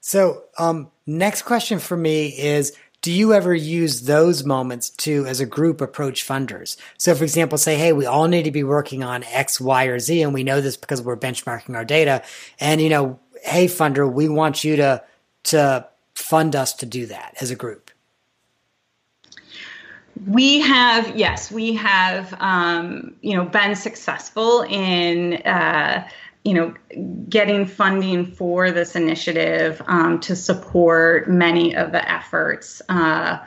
So 0.00 0.44
um, 0.58 0.90
next 1.06 1.42
question 1.42 1.78
for 1.78 1.96
me 1.96 2.28
is 2.28 2.72
do 3.02 3.10
you 3.10 3.32
ever 3.32 3.54
use 3.54 4.02
those 4.02 4.44
moments 4.44 4.90
to 4.90 5.24
as 5.26 5.40
a 5.40 5.46
group 5.46 5.80
approach 5.80 6.26
funders? 6.26 6.76
So 6.98 7.14
for 7.14 7.24
example 7.24 7.58
say 7.58 7.76
hey 7.76 7.92
we 7.92 8.06
all 8.06 8.28
need 8.28 8.44
to 8.44 8.52
be 8.52 8.62
working 8.62 9.02
on 9.02 9.24
x 9.24 9.60
y 9.60 9.86
or 9.86 9.98
z 9.98 10.22
and 10.22 10.32
we 10.32 10.44
know 10.44 10.60
this 10.60 10.76
because 10.76 11.02
we're 11.02 11.16
benchmarking 11.16 11.74
our 11.74 11.84
data. 11.84 12.22
And 12.60 12.80
you 12.80 12.90
know 12.90 13.18
hey 13.42 13.66
funder 13.66 14.10
we 14.10 14.28
want 14.28 14.62
you 14.62 14.76
to 14.76 15.02
to 15.44 15.86
fund 16.14 16.54
us 16.54 16.72
to 16.74 16.86
do 16.86 17.06
that 17.06 17.34
as 17.40 17.50
a 17.50 17.56
group? 17.56 17.90
We 20.26 20.60
have, 20.60 21.16
yes, 21.16 21.50
we 21.50 21.74
have, 21.74 22.34
um, 22.40 23.14
you 23.22 23.34
know, 23.34 23.44
been 23.44 23.74
successful 23.74 24.62
in, 24.68 25.34
uh, 25.46 26.06
you 26.44 26.52
know, 26.54 26.74
getting 27.28 27.64
funding 27.64 28.26
for 28.26 28.70
this 28.70 28.96
initiative 28.96 29.80
um, 29.86 30.20
to 30.20 30.36
support 30.36 31.30
many 31.30 31.74
of 31.74 31.92
the 31.92 32.06
efforts 32.10 32.82
uh, 32.90 33.38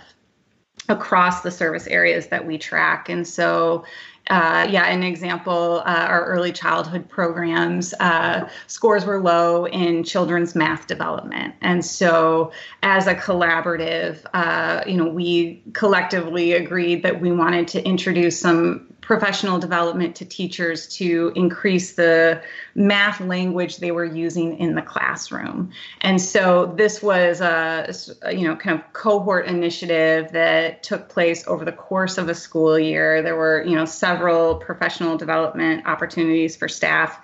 across 0.89 1.41
the 1.41 1.51
service 1.51 1.85
areas 1.87 2.27
that 2.27 2.45
we 2.45 2.57
track. 2.57 3.07
And 3.07 3.27
so, 3.27 3.85
uh, 4.29 4.65
yeah, 4.69 4.85
an 4.85 5.03
example, 5.03 5.81
uh, 5.85 6.05
our 6.07 6.25
early 6.25 6.53
childhood 6.53 7.09
programs. 7.09 7.93
Uh, 7.99 8.47
scores 8.67 9.03
were 9.05 9.21
low 9.21 9.65
in 9.65 10.03
children's 10.03 10.55
math 10.55 10.87
development, 10.87 11.53
and 11.61 11.83
so 11.83 12.51
as 12.83 13.05
a 13.05 13.15
collaborative, 13.15 14.19
uh, 14.33 14.83
you 14.87 14.95
know, 14.95 15.07
we 15.07 15.61
collectively 15.73 16.53
agreed 16.53 17.03
that 17.03 17.19
we 17.19 17.31
wanted 17.31 17.67
to 17.67 17.85
introduce 17.85 18.39
some 18.39 18.92
professional 19.05 19.59
development 19.59 20.15
to 20.15 20.25
teachers 20.25 20.87
to 20.87 21.31
increase 21.35 21.93
the 21.93 22.41
math 22.75 23.19
language 23.19 23.77
they 23.77 23.91
were 23.91 24.05
using 24.05 24.57
in 24.57 24.75
the 24.75 24.81
classroom. 24.81 25.71
And 26.01 26.21
so 26.21 26.73
this 26.77 27.01
was 27.01 27.41
a, 27.41 27.93
you 28.31 28.47
know 28.47 28.55
kind 28.55 28.79
of 28.79 28.93
cohort 28.93 29.47
initiative 29.47 30.31
that 30.31 30.83
took 30.83 31.09
place 31.09 31.45
over 31.47 31.65
the 31.65 31.71
course 31.71 32.17
of 32.17 32.29
a 32.29 32.35
school 32.35 32.79
year. 32.79 33.21
There 33.21 33.35
were 33.35 33.63
you 33.63 33.75
know 33.75 33.85
several 33.85 34.55
professional 34.55 35.17
development 35.17 35.85
opportunities 35.85 36.55
for 36.55 36.67
staff 36.67 37.19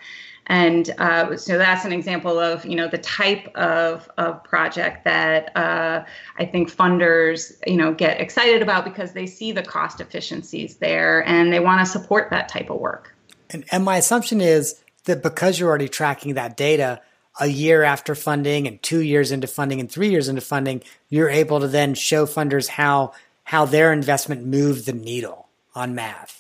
and 0.49 0.89
uh, 0.97 1.37
so 1.37 1.59
that's 1.59 1.85
an 1.85 1.93
example 1.93 2.39
of 2.39 2.65
you 2.65 2.75
know 2.75 2.87
the 2.87 2.97
type 2.97 3.47
of, 3.55 4.09
of 4.17 4.43
project 4.43 5.05
that 5.05 5.55
uh, 5.55 6.03
I 6.37 6.45
think 6.45 6.75
funders 6.75 7.53
you 7.67 7.77
know 7.77 7.93
get 7.93 8.19
excited 8.19 8.61
about 8.61 8.83
because 8.83 9.13
they 9.13 9.27
see 9.27 9.51
the 9.51 9.63
cost 9.63 10.01
efficiencies 10.01 10.77
there 10.77 11.25
and 11.27 11.53
they 11.53 11.59
want 11.59 11.79
to 11.79 11.85
support 11.85 12.31
that 12.31 12.49
type 12.49 12.69
of 12.69 12.79
work. 12.79 13.15
And, 13.51 13.63
and 13.71 13.85
my 13.85 13.97
assumption 13.97 14.41
is 14.41 14.81
that 15.05 15.23
because 15.23 15.59
you're 15.59 15.69
already 15.69 15.87
tracking 15.87 16.33
that 16.33 16.57
data, 16.57 17.01
a 17.39 17.47
year 17.47 17.83
after 17.83 18.15
funding 18.15 18.67
and 18.67 18.81
two 18.81 19.01
years 19.01 19.31
into 19.31 19.47
funding 19.47 19.79
and 19.79 19.89
three 19.89 20.09
years 20.09 20.27
into 20.27 20.41
funding, 20.41 20.83
you're 21.09 21.29
able 21.29 21.59
to 21.59 21.67
then 21.67 21.93
show 21.93 22.25
funders 22.25 22.67
how 22.67 23.13
how 23.43 23.65
their 23.65 23.93
investment 23.93 24.45
moved 24.45 24.85
the 24.85 24.93
needle 24.93 25.47
on 25.75 25.95
math. 25.95 26.38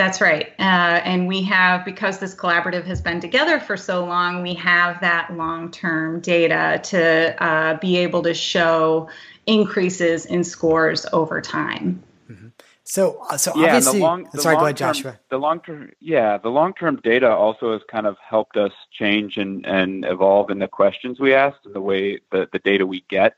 That's 0.00 0.22
right. 0.22 0.48
Uh, 0.58 1.02
and 1.04 1.28
we 1.28 1.42
have, 1.42 1.84
because 1.84 2.20
this 2.20 2.34
collaborative 2.34 2.86
has 2.86 3.02
been 3.02 3.20
together 3.20 3.60
for 3.60 3.76
so 3.76 4.02
long, 4.02 4.40
we 4.40 4.54
have 4.54 4.98
that 5.02 5.36
long 5.36 5.70
term 5.70 6.20
data 6.20 6.80
to 6.84 7.44
uh, 7.44 7.74
be 7.80 7.98
able 7.98 8.22
to 8.22 8.32
show 8.32 9.10
increases 9.44 10.24
in 10.24 10.42
scores 10.42 11.04
over 11.12 11.42
time. 11.42 12.02
Mm-hmm. 12.30 12.48
So, 12.82 13.22
uh, 13.28 13.36
so 13.36 13.52
yeah, 13.54 13.66
obviously, 13.66 13.98
the 13.98 14.04
long, 14.06 14.26
the 14.32 14.40
sorry, 14.40 14.56
go 14.56 14.64
ahead, 14.64 14.78
term, 14.78 14.94
Joshua. 14.94 15.20
The 15.28 15.36
long 15.36 15.60
term, 15.60 15.90
yeah, 16.00 16.38
the 16.38 16.48
long 16.48 16.72
term 16.72 16.98
data 17.04 17.28
also 17.28 17.74
has 17.74 17.82
kind 17.90 18.06
of 18.06 18.16
helped 18.26 18.56
us 18.56 18.72
change 18.90 19.36
and, 19.36 19.66
and 19.66 20.06
evolve 20.06 20.48
in 20.48 20.60
the 20.60 20.68
questions 20.68 21.20
we 21.20 21.34
asked 21.34 21.66
and 21.66 21.74
the 21.74 21.80
way 21.82 22.20
the, 22.32 22.48
the 22.54 22.58
data 22.60 22.86
we 22.86 23.04
get 23.10 23.34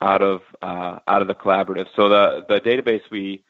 out 0.00 0.20
of 0.20 0.40
uh, 0.62 0.98
out 1.06 1.22
of 1.22 1.28
the 1.28 1.36
collaborative. 1.36 1.86
So 1.94 2.08
the 2.08 2.44
the 2.48 2.60
database 2.60 3.02
we 3.08 3.44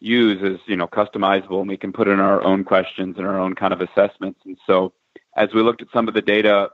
use 0.00 0.42
is 0.42 0.60
you 0.66 0.76
know 0.76 0.86
customizable 0.86 1.60
and 1.60 1.68
we 1.68 1.76
can 1.76 1.92
put 1.92 2.08
in 2.08 2.20
our 2.20 2.42
own 2.42 2.64
questions 2.64 3.16
and 3.18 3.26
our 3.26 3.38
own 3.38 3.54
kind 3.54 3.72
of 3.72 3.80
assessments. 3.80 4.40
And 4.44 4.58
so 4.66 4.92
as 5.36 5.48
we 5.54 5.62
looked 5.62 5.82
at 5.82 5.88
some 5.92 6.08
of 6.08 6.14
the 6.14 6.22
data, 6.22 6.70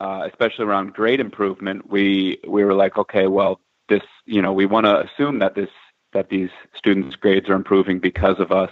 uh, 0.00 0.28
especially 0.30 0.64
around 0.64 0.94
grade 0.94 1.20
improvement, 1.20 1.90
we 1.90 2.38
we 2.46 2.64
were 2.64 2.74
like, 2.74 2.98
okay, 2.98 3.26
well, 3.26 3.60
this 3.88 4.02
you 4.26 4.42
know 4.42 4.52
we 4.52 4.66
want 4.66 4.86
to 4.86 5.00
assume 5.00 5.38
that 5.40 5.54
this 5.54 5.70
that 6.12 6.28
these 6.28 6.50
students' 6.76 7.16
grades 7.16 7.48
are 7.48 7.54
improving 7.54 7.98
because 7.98 8.38
of 8.38 8.52
us. 8.52 8.70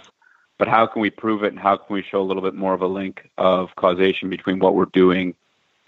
But 0.59 0.67
how 0.67 0.85
can 0.85 1.01
we 1.01 1.09
prove 1.09 1.43
it 1.43 1.51
and 1.51 1.59
how 1.59 1.77
can 1.77 1.93
we 1.93 2.03
show 2.03 2.21
a 2.21 2.23
little 2.23 2.43
bit 2.43 2.53
more 2.53 2.73
of 2.73 2.81
a 2.81 2.87
link 2.87 3.29
of 3.37 3.75
causation 3.75 4.29
between 4.29 4.59
what 4.59 4.75
we're 4.75 4.85
doing 4.85 5.35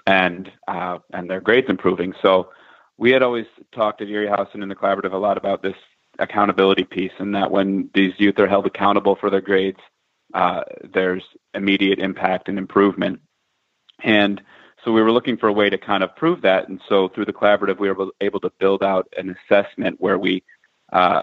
and 0.06 0.52
uh, 0.68 1.00
and 1.14 1.30
their 1.30 1.42
grades 1.42 1.70
improving? 1.70 2.14
So 2.22 2.50
we 2.98 3.12
had 3.12 3.24
always 3.24 3.46
talked 3.74 4.02
at 4.02 4.10
Erie 4.10 4.28
House 4.28 4.50
and 4.54 4.64
in 4.64 4.70
the 4.70 4.76
collaborative 4.76 5.14
a 5.14 5.18
lot 5.18 5.38
about 5.38 5.62
this 5.62 5.76
accountability 6.20 6.84
piece 6.84 7.12
and 7.20 7.36
that 7.36 7.52
when 7.52 7.90
these 7.94 8.14
youth 8.18 8.40
are 8.40 8.48
held 8.48 8.66
accountable 8.66 9.16
for 9.16 9.30
their 9.30 9.42
grades, 9.42 9.80
uh, 10.34 10.62
there's 10.94 11.24
immediate 11.54 12.00
impact 12.00 12.50
and 12.50 12.58
improvement. 12.58 13.20
And 14.04 14.42
so 14.84 14.92
we 14.92 15.02
were 15.02 15.12
looking 15.12 15.38
for 15.38 15.48
a 15.48 15.54
way 15.54 15.70
to 15.70 15.78
kind 15.78 16.04
of 16.04 16.16
prove 16.16 16.42
that. 16.42 16.68
And 16.70 16.82
so 16.88 17.10
through 17.10 17.26
the 17.26 17.34
collaborative, 17.34 17.80
we 17.80 17.92
were 17.92 18.08
able 18.22 18.40
to 18.42 18.52
build 18.60 18.84
out 18.84 19.08
an 19.18 19.36
assessment 19.36 20.00
where 20.00 20.18
we 20.18 20.44
uh, 20.94 21.22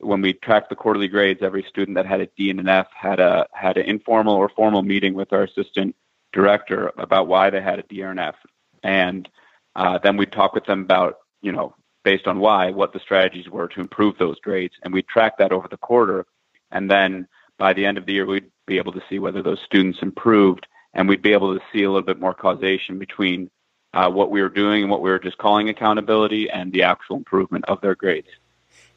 when 0.00 0.22
we 0.22 0.32
tracked 0.32 0.70
the 0.70 0.76
quarterly 0.76 1.08
grades, 1.08 1.40
every 1.42 1.64
student 1.68 1.96
that 1.96 2.06
had 2.06 2.20
a 2.20 2.26
D 2.36 2.50
and 2.50 2.60
an 2.60 2.68
F 2.68 2.86
had 2.94 3.20
a 3.20 3.46
had 3.52 3.76
an 3.76 3.86
informal 3.86 4.34
or 4.34 4.48
formal 4.48 4.82
meeting 4.82 5.14
with 5.14 5.32
our 5.32 5.42
assistant 5.42 5.94
director 6.32 6.92
about 6.98 7.26
why 7.26 7.50
they 7.50 7.60
had 7.60 7.78
a 7.78 7.82
D 7.82 8.02
or 8.02 8.10
an 8.10 8.18
F, 8.18 8.36
and 8.82 9.28
uh, 9.76 9.98
then 9.98 10.16
we'd 10.16 10.32
talk 10.32 10.54
with 10.54 10.64
them 10.64 10.82
about 10.82 11.18
you 11.42 11.52
know 11.52 11.74
based 12.04 12.26
on 12.26 12.38
why 12.38 12.70
what 12.70 12.92
the 12.92 13.00
strategies 13.00 13.48
were 13.48 13.68
to 13.68 13.80
improve 13.80 14.18
those 14.18 14.38
grades, 14.40 14.74
and 14.82 14.92
we'd 14.92 15.08
track 15.08 15.38
that 15.38 15.52
over 15.52 15.68
the 15.68 15.76
quarter, 15.76 16.26
and 16.70 16.90
then 16.90 17.26
by 17.58 17.72
the 17.72 17.84
end 17.84 17.98
of 17.98 18.06
the 18.06 18.12
year 18.12 18.26
we'd 18.26 18.50
be 18.66 18.78
able 18.78 18.92
to 18.92 19.02
see 19.08 19.18
whether 19.18 19.42
those 19.42 19.60
students 19.64 19.98
improved, 20.02 20.66
and 20.94 21.08
we'd 21.08 21.22
be 21.22 21.32
able 21.32 21.54
to 21.54 21.64
see 21.72 21.82
a 21.82 21.90
little 21.90 22.06
bit 22.06 22.20
more 22.20 22.34
causation 22.34 22.98
between 22.98 23.50
uh, 23.94 24.10
what 24.10 24.30
we 24.30 24.40
were 24.40 24.48
doing 24.48 24.82
and 24.82 24.90
what 24.90 25.02
we 25.02 25.10
were 25.10 25.18
just 25.18 25.38
calling 25.38 25.68
accountability 25.68 26.48
and 26.50 26.72
the 26.72 26.82
actual 26.82 27.16
improvement 27.16 27.64
of 27.66 27.80
their 27.80 27.94
grades. 27.94 28.28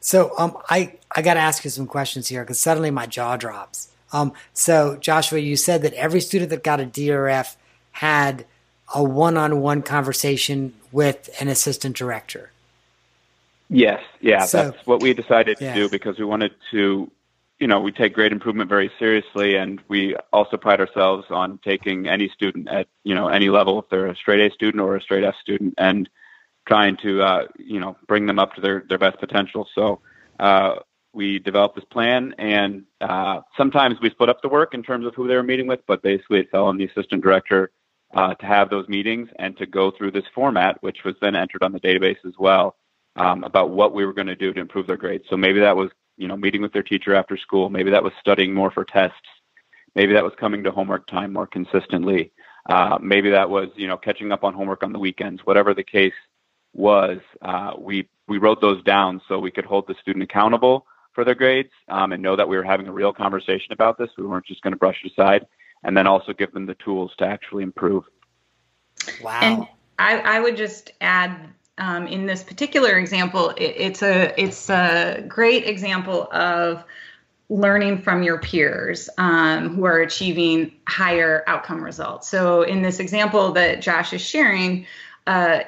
So 0.00 0.32
um, 0.38 0.56
I 0.70 0.94
I 1.14 1.22
got 1.22 1.34
to 1.34 1.40
ask 1.40 1.64
you 1.64 1.70
some 1.70 1.86
questions 1.86 2.28
here 2.28 2.42
because 2.42 2.60
suddenly 2.60 2.90
my 2.90 3.06
jaw 3.06 3.36
drops. 3.36 3.88
Um, 4.12 4.32
so 4.52 4.96
Joshua, 4.96 5.38
you 5.38 5.56
said 5.56 5.82
that 5.82 5.92
every 5.94 6.20
student 6.20 6.50
that 6.50 6.62
got 6.62 6.80
a 6.80 6.86
DRF 6.86 7.56
had 7.92 8.46
a 8.94 9.02
one-on-one 9.02 9.82
conversation 9.82 10.74
with 10.92 11.28
an 11.40 11.48
assistant 11.48 11.96
director. 11.96 12.52
Yes, 13.68 14.00
yeah, 14.20 14.44
so, 14.44 14.70
that's 14.70 14.86
what 14.86 15.02
we 15.02 15.12
decided 15.12 15.58
yeah. 15.60 15.74
to 15.74 15.80
do 15.80 15.88
because 15.88 16.18
we 16.18 16.24
wanted 16.24 16.52
to, 16.70 17.10
you 17.58 17.66
know, 17.66 17.80
we 17.80 17.90
take 17.90 18.14
grade 18.14 18.30
improvement 18.30 18.68
very 18.68 18.90
seriously, 18.98 19.56
and 19.56 19.82
we 19.88 20.14
also 20.32 20.56
pride 20.56 20.80
ourselves 20.80 21.26
on 21.30 21.58
taking 21.64 22.06
any 22.06 22.28
student 22.28 22.68
at 22.68 22.86
you 23.02 23.14
know 23.14 23.28
any 23.28 23.48
level, 23.48 23.80
if 23.80 23.86
they're 23.90 24.06
a 24.06 24.16
straight 24.16 24.40
A 24.40 24.54
student 24.54 24.80
or 24.80 24.94
a 24.94 25.02
straight 25.02 25.24
F 25.24 25.34
student, 25.40 25.74
and 25.78 26.08
trying 26.66 26.96
to 26.98 27.22
uh, 27.22 27.46
you 27.58 27.80
know 27.80 27.96
bring 28.06 28.26
them 28.26 28.38
up 28.38 28.54
to 28.54 28.60
their 28.60 28.84
their 28.88 28.98
best 28.98 29.18
potential. 29.18 29.66
So 29.74 30.00
uh, 30.38 30.76
we 31.12 31.40
developed 31.40 31.74
this 31.74 31.84
plan, 31.90 32.34
and 32.38 32.84
uh, 33.00 33.40
sometimes 33.56 33.96
we 34.00 34.10
split 34.10 34.28
up 34.28 34.42
the 34.42 34.48
work 34.48 34.74
in 34.74 34.82
terms 34.82 35.06
of 35.06 35.14
who 35.14 35.26
they 35.26 35.34
were 35.34 35.42
meeting 35.42 35.66
with, 35.66 35.80
but 35.88 36.02
basically 36.02 36.40
it 36.40 36.50
fell 36.50 36.66
on 36.66 36.76
the 36.76 36.84
assistant 36.84 37.22
director 37.22 37.72
uh, 38.14 38.34
to 38.34 38.46
have 38.46 38.70
those 38.70 38.86
meetings 38.88 39.28
and 39.38 39.56
to 39.56 39.66
go 39.66 39.90
through 39.90 40.10
this 40.10 40.24
format, 40.34 40.80
which 40.82 40.98
was 41.04 41.14
then 41.20 41.34
entered 41.34 41.62
on 41.62 41.72
the 41.72 41.80
database 41.80 42.18
as 42.26 42.34
well, 42.38 42.76
um, 43.16 43.44
about 43.44 43.70
what 43.70 43.94
we 43.94 44.04
were 44.04 44.12
going 44.12 44.26
to 44.26 44.36
do 44.36 44.52
to 44.52 44.60
improve 44.60 44.86
their 44.86 44.96
grades. 44.96 45.24
So 45.28 45.36
maybe 45.36 45.60
that 45.60 45.76
was 45.76 45.90
you 46.16 46.28
know 46.28 46.36
meeting 46.36 46.62
with 46.62 46.72
their 46.72 46.82
teacher 46.82 47.14
after 47.14 47.36
school, 47.36 47.68
maybe 47.70 47.90
that 47.90 48.02
was 48.02 48.12
studying 48.20 48.54
more 48.54 48.70
for 48.70 48.84
tests, 48.84 49.16
maybe 49.94 50.12
that 50.12 50.24
was 50.24 50.32
coming 50.38 50.64
to 50.64 50.70
homework 50.70 51.06
time 51.06 51.32
more 51.32 51.46
consistently. 51.46 52.32
Uh, 52.68 52.98
maybe 53.00 53.30
that 53.30 53.48
was, 53.48 53.68
you 53.76 53.86
know, 53.86 53.96
catching 53.96 54.32
up 54.32 54.42
on 54.42 54.52
homework 54.52 54.82
on 54.82 54.92
the 54.92 54.98
weekends. 54.98 55.40
Whatever 55.44 55.72
the 55.72 55.84
case 55.84 56.12
was 56.74 57.18
uh, 57.42 57.72
we 57.78 58.08
we 58.28 58.38
wrote 58.38 58.60
those 58.60 58.82
down 58.84 59.20
so 59.28 59.38
we 59.38 59.50
could 59.50 59.64
hold 59.64 59.86
the 59.86 59.94
student 60.00 60.22
accountable 60.22 60.84
for 61.12 61.24
their 61.24 61.34
grades 61.34 61.70
um, 61.88 62.12
and 62.12 62.22
know 62.22 62.36
that 62.36 62.48
we 62.48 62.56
were 62.56 62.64
having 62.64 62.88
a 62.88 62.92
real 62.92 63.12
conversation 63.12 63.72
about 63.72 63.96
this. 63.98 64.10
We 64.18 64.26
weren't 64.26 64.46
just 64.46 64.62
going 64.62 64.72
to 64.72 64.78
brush 64.78 65.00
it 65.02 65.12
aside, 65.12 65.46
and 65.84 65.96
then 65.96 66.06
also 66.06 66.32
give 66.32 66.52
them 66.52 66.66
the 66.66 66.74
tools 66.74 67.12
to 67.18 67.24
actually 67.26 67.62
improve. 67.62 68.04
Wow. 69.22 69.40
And 69.40 69.66
I, 69.98 70.18
I 70.18 70.40
would 70.40 70.56
just 70.56 70.92
add 71.00 71.48
um, 71.78 72.06
in 72.06 72.26
this 72.26 72.42
particular 72.42 72.98
example, 72.98 73.50
it, 73.50 73.74
it's 73.76 74.02
a 74.02 74.32
it's 74.40 74.70
a 74.70 75.24
great 75.28 75.66
example 75.66 76.28
of 76.32 76.84
learning 77.48 78.02
from 78.02 78.22
your 78.22 78.38
peers 78.38 79.08
um, 79.18 79.74
who 79.74 79.84
are 79.84 80.00
achieving 80.00 80.72
higher 80.88 81.44
outcome 81.46 81.82
results. 81.82 82.28
So 82.28 82.62
in 82.62 82.82
this 82.82 82.98
example 82.98 83.52
that 83.52 83.80
Josh 83.80 84.12
is 84.12 84.20
sharing, 84.20 84.86
uh, 85.28 85.60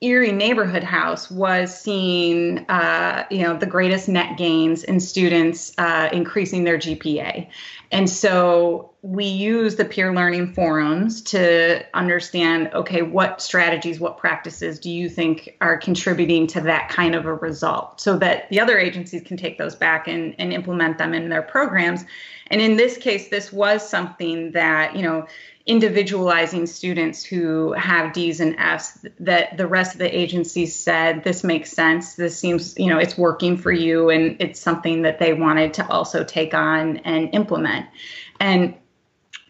Erie 0.00 0.32
Neighborhood 0.32 0.82
House 0.82 1.30
was 1.30 1.78
seeing, 1.78 2.58
uh, 2.68 3.24
you 3.30 3.42
know, 3.42 3.56
the 3.56 3.66
greatest 3.66 4.08
net 4.08 4.36
gains 4.36 4.84
in 4.84 5.00
students 5.00 5.72
uh, 5.78 6.10
increasing 6.12 6.64
their 6.64 6.76
GPA, 6.76 7.48
and 7.90 8.08
so 8.08 8.94
we 9.02 9.26
use 9.26 9.76
the 9.76 9.84
peer 9.84 10.14
learning 10.14 10.54
forums 10.54 11.20
to 11.20 11.84
understand, 11.94 12.70
okay, 12.72 13.02
what 13.02 13.42
strategies, 13.42 14.00
what 14.00 14.16
practices 14.16 14.78
do 14.78 14.90
you 14.90 15.10
think 15.10 15.56
are 15.60 15.76
contributing 15.76 16.46
to 16.46 16.60
that 16.62 16.88
kind 16.88 17.14
of 17.14 17.26
a 17.26 17.34
result, 17.34 18.00
so 18.00 18.16
that 18.18 18.48
the 18.48 18.60
other 18.60 18.78
agencies 18.78 19.22
can 19.22 19.36
take 19.36 19.58
those 19.58 19.74
back 19.74 20.08
and, 20.08 20.34
and 20.38 20.52
implement 20.52 20.98
them 20.98 21.12
in 21.12 21.28
their 21.28 21.42
programs. 21.42 22.04
And 22.48 22.60
in 22.60 22.76
this 22.76 22.96
case, 22.96 23.28
this 23.28 23.52
was 23.52 23.88
something 23.88 24.52
that 24.52 24.96
you 24.96 25.02
know 25.02 25.26
individualizing 25.66 26.66
students 26.66 27.24
who 27.24 27.72
have 27.72 28.12
D's 28.12 28.38
and 28.40 28.54
F's 28.58 29.06
that 29.20 29.56
the 29.56 29.66
rest 29.66 29.94
of 29.94 29.98
the 29.98 30.18
agencies 30.18 30.74
said 30.74 31.24
this 31.24 31.42
makes 31.42 31.70
sense. 31.72 32.16
This 32.16 32.38
seems 32.38 32.78
you 32.78 32.88
know 32.88 32.98
it's 32.98 33.16
working 33.16 33.56
for 33.56 33.72
you 33.72 34.10
and 34.10 34.36
it's 34.40 34.60
something 34.60 35.02
that 35.02 35.18
they 35.18 35.32
wanted 35.32 35.74
to 35.74 35.88
also 35.88 36.22
take 36.22 36.52
on 36.52 36.98
and 36.98 37.34
implement 37.34 37.73
and 38.40 38.74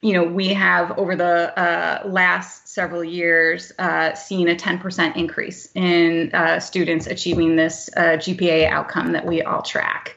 you 0.03 0.13
know 0.13 0.25
we 0.25 0.49
have 0.49 0.97
over 0.99 1.17
the 1.17 1.59
uh, 1.59 2.03
last 2.07 2.69
several 2.69 3.03
years 3.03 3.73
uh, 3.79 4.15
seen 4.15 4.49
a 4.49 4.55
10% 4.55 5.17
increase 5.17 5.69
in 5.75 6.31
uh, 6.35 6.61
students 6.61 7.07
achieving 7.07 7.57
this 7.57 7.89
uh, 7.97 8.17
gpa 8.19 8.69
outcome 8.69 9.13
that 9.13 9.27
we 9.27 9.43
all 9.43 9.63
track 9.63 10.17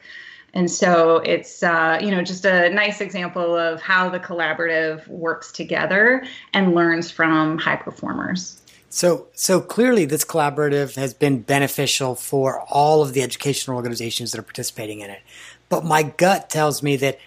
and 0.54 0.70
so 0.70 1.18
it's 1.18 1.62
uh, 1.62 1.98
you 2.00 2.10
know 2.10 2.22
just 2.22 2.44
a 2.44 2.70
nice 2.70 3.00
example 3.00 3.56
of 3.56 3.80
how 3.80 4.08
the 4.08 4.18
collaborative 4.18 5.06
works 5.06 5.52
together 5.52 6.24
and 6.52 6.74
learns 6.74 7.10
from 7.10 7.58
high 7.58 7.76
performers. 7.76 8.60
So 8.88 9.28
so 9.34 9.60
clearly 9.60 10.04
this 10.04 10.24
collaborative 10.24 10.96
has 10.96 11.12
been 11.12 11.42
beneficial 11.42 12.14
for 12.14 12.60
all 12.62 13.02
of 13.02 13.12
the 13.12 13.22
educational 13.22 13.76
organizations 13.76 14.32
that 14.32 14.38
are 14.38 14.42
participating 14.42 15.00
in 15.00 15.10
it. 15.10 15.20
But 15.68 15.84
my 15.84 16.02
gut 16.02 16.48
tells 16.48 16.82
me 16.82 16.96
that 16.96 17.18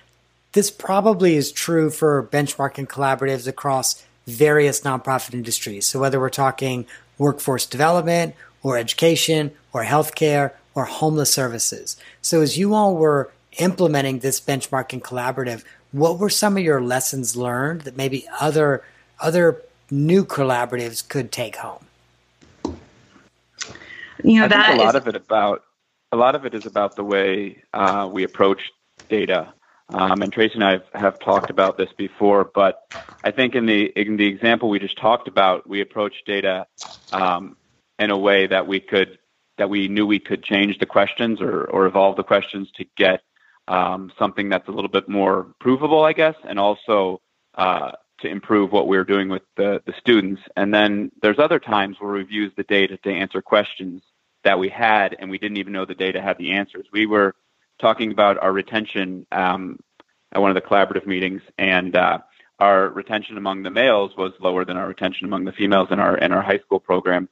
this 0.54 0.70
probably 0.70 1.36
is 1.36 1.52
true 1.52 1.90
for 1.90 2.28
benchmarking 2.32 2.88
collaboratives 2.88 3.48
across 3.48 4.04
various 4.28 4.82
nonprofit 4.82 5.34
industries. 5.34 5.86
So 5.86 6.00
whether 6.00 6.20
we're 6.20 6.30
talking 6.30 6.86
workforce 7.18 7.66
development 7.66 8.36
or 8.64 8.78
education 8.78 9.52
or 9.74 9.84
healthcare 9.84 10.52
or 10.76 10.86
homeless 10.86 11.34
services. 11.34 11.98
So 12.22 12.42
as 12.42 12.58
you 12.58 12.74
all 12.74 12.96
were 12.96 13.32
implementing 13.60 14.20
this 14.20 14.40
benchmarking 14.40 15.02
collaborative, 15.02 15.64
what 15.92 16.20
were 16.20 16.30
some 16.30 16.58
of 16.58 16.64
your 16.64 16.82
lessons 16.82 17.36
learned 17.36 17.82
that 17.82 17.98
maybe 17.98 18.28
other 18.40 18.84
other 19.20 19.62
new 19.90 20.26
collaboratives 20.26 21.08
could 21.08 21.32
take 21.32 21.58
home? 21.58 21.86
You 24.24 24.40
know, 24.40 24.46
I 24.46 24.48
that 24.48 24.68
think 24.68 24.80
a 24.80 24.84
lot 24.84 24.96
is... 24.96 25.02
of 25.02 25.08
it 25.08 25.16
about 25.16 25.64
a 26.12 26.18
lot 26.18 26.36
of 26.36 26.46
it 26.46 26.54
is 26.54 26.66
about 26.66 26.96
the 26.96 27.04
way 27.04 27.64
uh, 27.74 28.10
we 28.12 28.24
approach 28.24 28.72
data. 29.10 29.54
Um, 29.93 30.21
and 30.21 30.32
Tracy 30.32 30.56
and 30.56 30.63
I 30.63 30.71
have, 30.71 30.86
have, 30.93 31.19
talked 31.19 31.49
about 31.49 31.77
this 31.77 31.91
before, 31.97 32.49
but 32.54 32.93
I 33.23 33.32
think 33.32 33.56
in 33.56 33.65
the 33.65 33.91
in 33.95 34.17
the 34.17 34.25
example 34.25 34.69
we 34.69 34.80
just 34.80 34.97
talked 34.97 35.27
about, 35.27 35.67
we 35.67 35.82
approached 35.82 36.25
data 36.25 36.65
um, 37.12 37.58
in 37.99 38.10
a 38.10 38.17
way 38.17 38.47
that 38.47 38.67
we 38.67 38.80
could 38.80 39.19
that 39.58 39.69
we 39.69 39.88
knew 39.88 40.08
we 40.08 40.19
could 40.19 40.43
change 40.43 40.80
the 40.80 40.86
questions 40.86 41.41
or, 41.41 41.65
or 41.65 41.86
evolve 41.86 42.15
the 42.15 42.23
questions 42.23 42.71
to 42.75 42.86
get 42.95 43.21
um, 43.67 44.12
something 44.17 44.49
that's 44.49 44.67
a 44.67 44.71
little 44.71 44.89
bit 44.89 45.08
more 45.08 45.54
provable, 45.60 46.04
I 46.04 46.13
guess, 46.13 46.36
and 46.43 46.58
also 46.58 47.21
uh, 47.56 47.91
to 48.21 48.27
improve 48.27 48.71
what 48.71 48.88
we're 48.88 49.04
doing 49.04 49.30
with 49.30 49.43
the, 49.58 49.82
the 49.86 49.93
students. 49.99 50.41
And 50.56 50.73
then 50.73 51.12
there's 51.21 51.38
other 51.38 51.60
times 51.60 51.97
where 51.99 52.13
we've 52.13 52.32
used 52.32 52.56
the 52.56 52.63
data 52.63 52.97
to 52.97 53.12
answer 53.12 53.41
questions 53.41 54.01
that 54.43 54.58
we 54.58 54.69
had 54.69 55.15
and 55.19 55.30
we 55.30 55.38
didn't 55.38 55.58
even 55.58 55.73
know 55.73 55.86
the 55.86 55.95
data 55.95 56.21
had 56.21 56.38
the 56.38 56.51
answers. 56.51 56.88
We 56.91 57.06
were 57.06 57.36
talking 57.82 58.12
about 58.12 58.38
our 58.38 58.52
retention 58.52 59.26
um, 59.32 59.80
at 60.32 60.41
one 60.41 60.52
of 60.52 60.56
the 60.56 60.62
collaborative 60.62 61.06
meetings, 61.06 61.41
and 61.58 61.96
uh, 61.96 62.20
our 62.60 62.88
retention 62.89 63.38
among 63.38 63.63
the 63.63 63.72
males 63.72 64.12
was 64.17 64.32
lower 64.39 64.63
than 64.63 64.78
our 64.78 64.88
retention 64.88 65.26
among 65.26 65.46
the 65.46 65.52
females 65.52 65.88
in 65.91 66.00
our 66.00 66.17
in 66.17 66.32
our 66.32 66.41
high 66.41 66.60
school 66.60 66.80
program. 66.80 67.28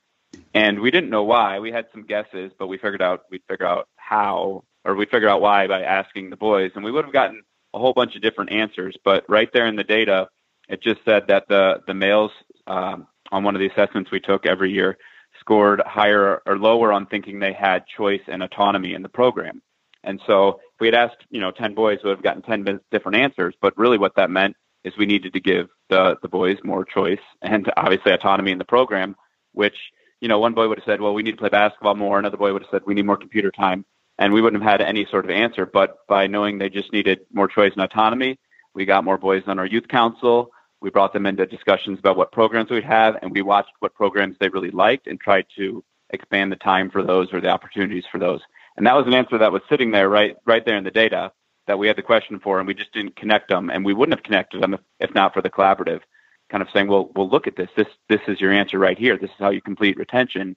And 0.54 0.80
we 0.80 0.92
didn't 0.92 1.10
know 1.10 1.24
why. 1.24 1.60
We 1.60 1.72
had 1.72 1.86
some 1.92 2.04
guesses, 2.06 2.52
but 2.58 2.68
we 2.68 2.78
figured 2.78 3.02
out 3.02 3.24
we'd 3.32 3.44
figure 3.48 3.66
out 3.66 3.88
how, 3.96 4.64
or 4.84 4.96
we 4.96 5.06
figured 5.06 5.26
out 5.26 5.42
why 5.42 5.68
by 5.68 5.84
asking 5.84 6.30
the 6.30 6.36
boys, 6.36 6.72
and 6.76 6.84
we 6.84 6.92
would 6.92 7.06
have 7.06 7.14
gotten 7.14 7.44
a 7.74 7.80
whole 7.80 7.94
bunch 7.94 8.16
of 8.16 8.22
different 8.22 8.52
answers. 8.52 8.98
But 9.04 9.24
right 9.30 9.50
there 9.54 9.68
in 9.68 9.76
the 9.76 9.84
data, 9.84 10.30
it 10.68 10.82
just 10.82 11.00
said 11.06 11.28
that 11.28 11.48
the 11.48 11.82
the 11.88 11.94
males 11.94 12.32
um, 12.68 13.08
on 13.32 13.44
one 13.44 13.56
of 13.56 13.60
the 13.60 13.68
assessments 13.68 14.12
we 14.12 14.20
took 14.20 14.46
every 14.46 14.72
year 14.72 14.98
scored 15.40 15.82
higher 15.86 16.42
or 16.46 16.58
lower 16.58 16.92
on 16.92 17.06
thinking 17.06 17.40
they 17.40 17.54
had 17.54 17.86
choice 17.96 18.22
and 18.28 18.44
autonomy 18.44 18.94
in 18.94 19.04
the 19.04 19.10
program. 19.10 19.62
And 20.04 20.22
so 20.26 20.50
if 20.50 20.80
we 20.80 20.88
had 20.88 20.96
asked, 20.96 21.26
you 21.30 21.42
know, 21.42 21.52
10 21.52 21.74
boys, 21.76 22.00
would 22.04 22.12
have 22.12 22.24
gotten 22.24 22.42
10 22.42 22.80
different 22.92 23.18
answers. 23.18 23.56
But 23.62 23.78
really 23.78 23.98
what 23.98 24.16
that 24.16 24.30
meant 24.30 24.56
is 24.84 24.94
we 24.98 25.06
needed 25.06 25.34
to 25.34 25.40
give 25.40 25.68
the, 25.90 26.18
the 26.22 26.30
boys 26.30 26.58
more 26.64 26.86
choice 26.86 27.20
and 27.42 27.70
obviously 27.76 28.14
autonomy 28.14 28.52
in 28.52 28.58
the 28.58 28.66
program, 28.66 29.16
which, 29.52 29.76
you 30.22 30.28
know, 30.28 30.40
one 30.40 30.54
boy 30.54 30.68
would 30.68 30.80
have 30.80 30.86
said, 30.86 31.02
well, 31.02 31.14
we 31.14 31.24
need 31.24 31.32
to 31.32 31.38
play 31.38 31.50
basketball 31.50 31.96
more. 31.96 32.18
Another 32.18 32.38
boy 32.38 32.54
would 32.54 32.62
have 32.62 32.72
said, 32.72 32.82
we 32.86 32.94
need 32.94 33.06
more 33.06 33.18
computer 33.18 33.52
time. 33.52 33.86
And 34.18 34.34
we 34.34 34.42
wouldn't 34.42 34.62
have 34.62 34.80
had 34.80 34.82
any 34.82 35.06
sort 35.10 35.26
of 35.26 35.32
answer. 35.32 35.66
But 35.66 35.98
by 36.08 36.28
knowing 36.28 36.58
they 36.58 36.70
just 36.70 36.92
needed 36.92 37.20
more 37.32 37.48
choice 37.48 37.72
and 37.74 37.84
autonomy, 37.84 38.38
we 38.74 38.86
got 38.86 39.04
more 39.04 39.18
boys 39.18 39.44
on 39.48 39.60
our 39.60 39.66
youth 39.66 39.88
council. 39.88 40.52
We 40.82 40.90
brought 40.90 41.14
them 41.14 41.26
into 41.26 41.46
discussions 41.46 42.00
about 42.00 42.18
what 42.18 42.32
programs 42.32 42.70
we'd 42.70 42.84
have, 42.84 43.16
and 43.22 43.32
we 43.32 43.42
watched 43.42 43.72
what 43.80 43.94
programs 43.94 44.38
they 44.40 44.50
really 44.50 44.72
liked 44.72 45.08
and 45.08 45.20
tried 45.20 45.46
to 45.58 45.84
expand 46.12 46.52
the 46.52 46.58
time 46.58 46.90
for 46.90 47.04
those 47.04 47.34
or 47.34 47.42
the 47.42 47.50
opportunities 47.50 48.06
for 48.12 48.18
those. 48.18 48.42
And 48.78 48.88
that 48.88 48.96
was 48.96 49.08
an 49.08 49.14
answer 49.14 49.38
that 49.38 49.52
was 49.52 49.62
sitting 49.70 49.92
there 49.92 50.10
right 50.10 50.36
right 50.46 50.66
there 50.66 50.78
in 50.78 50.84
the 50.84 50.92
data 50.92 51.32
that 51.68 51.78
we 51.78 51.88
had 51.88 51.98
the 51.98 52.02
question 52.02 52.40
for, 52.40 52.60
and 52.60 52.68
we 52.68 52.74
just 52.74 52.92
didn't 52.94 53.16
connect 53.16 53.50
them, 53.50 53.70
and 53.70 53.86
we 53.86 53.94
wouldn't 53.94 54.18
have 54.18 54.24
connected 54.24 54.62
them 54.62 54.74
if, 54.74 54.80
if 55.00 55.14
not 55.14 55.34
for 55.34 55.42
the 55.42 55.50
collaborative, 55.52 56.02
kind 56.50 56.64
of 56.64 56.68
saying, 56.74 56.88
well, 56.88 57.12
well, 57.16 57.30
look 57.30 57.46
at 57.46 57.56
this. 57.56 57.70
This 57.78 57.88
this 58.08 58.22
is 58.28 58.42
your 58.42 58.52
answer 58.52 58.80
right 58.80 58.98
here. 58.98 59.18
This 59.18 59.30
is 59.30 59.36
how 59.38 59.52
you 59.52 59.62
complete 59.62 59.98
retention. 59.98 60.56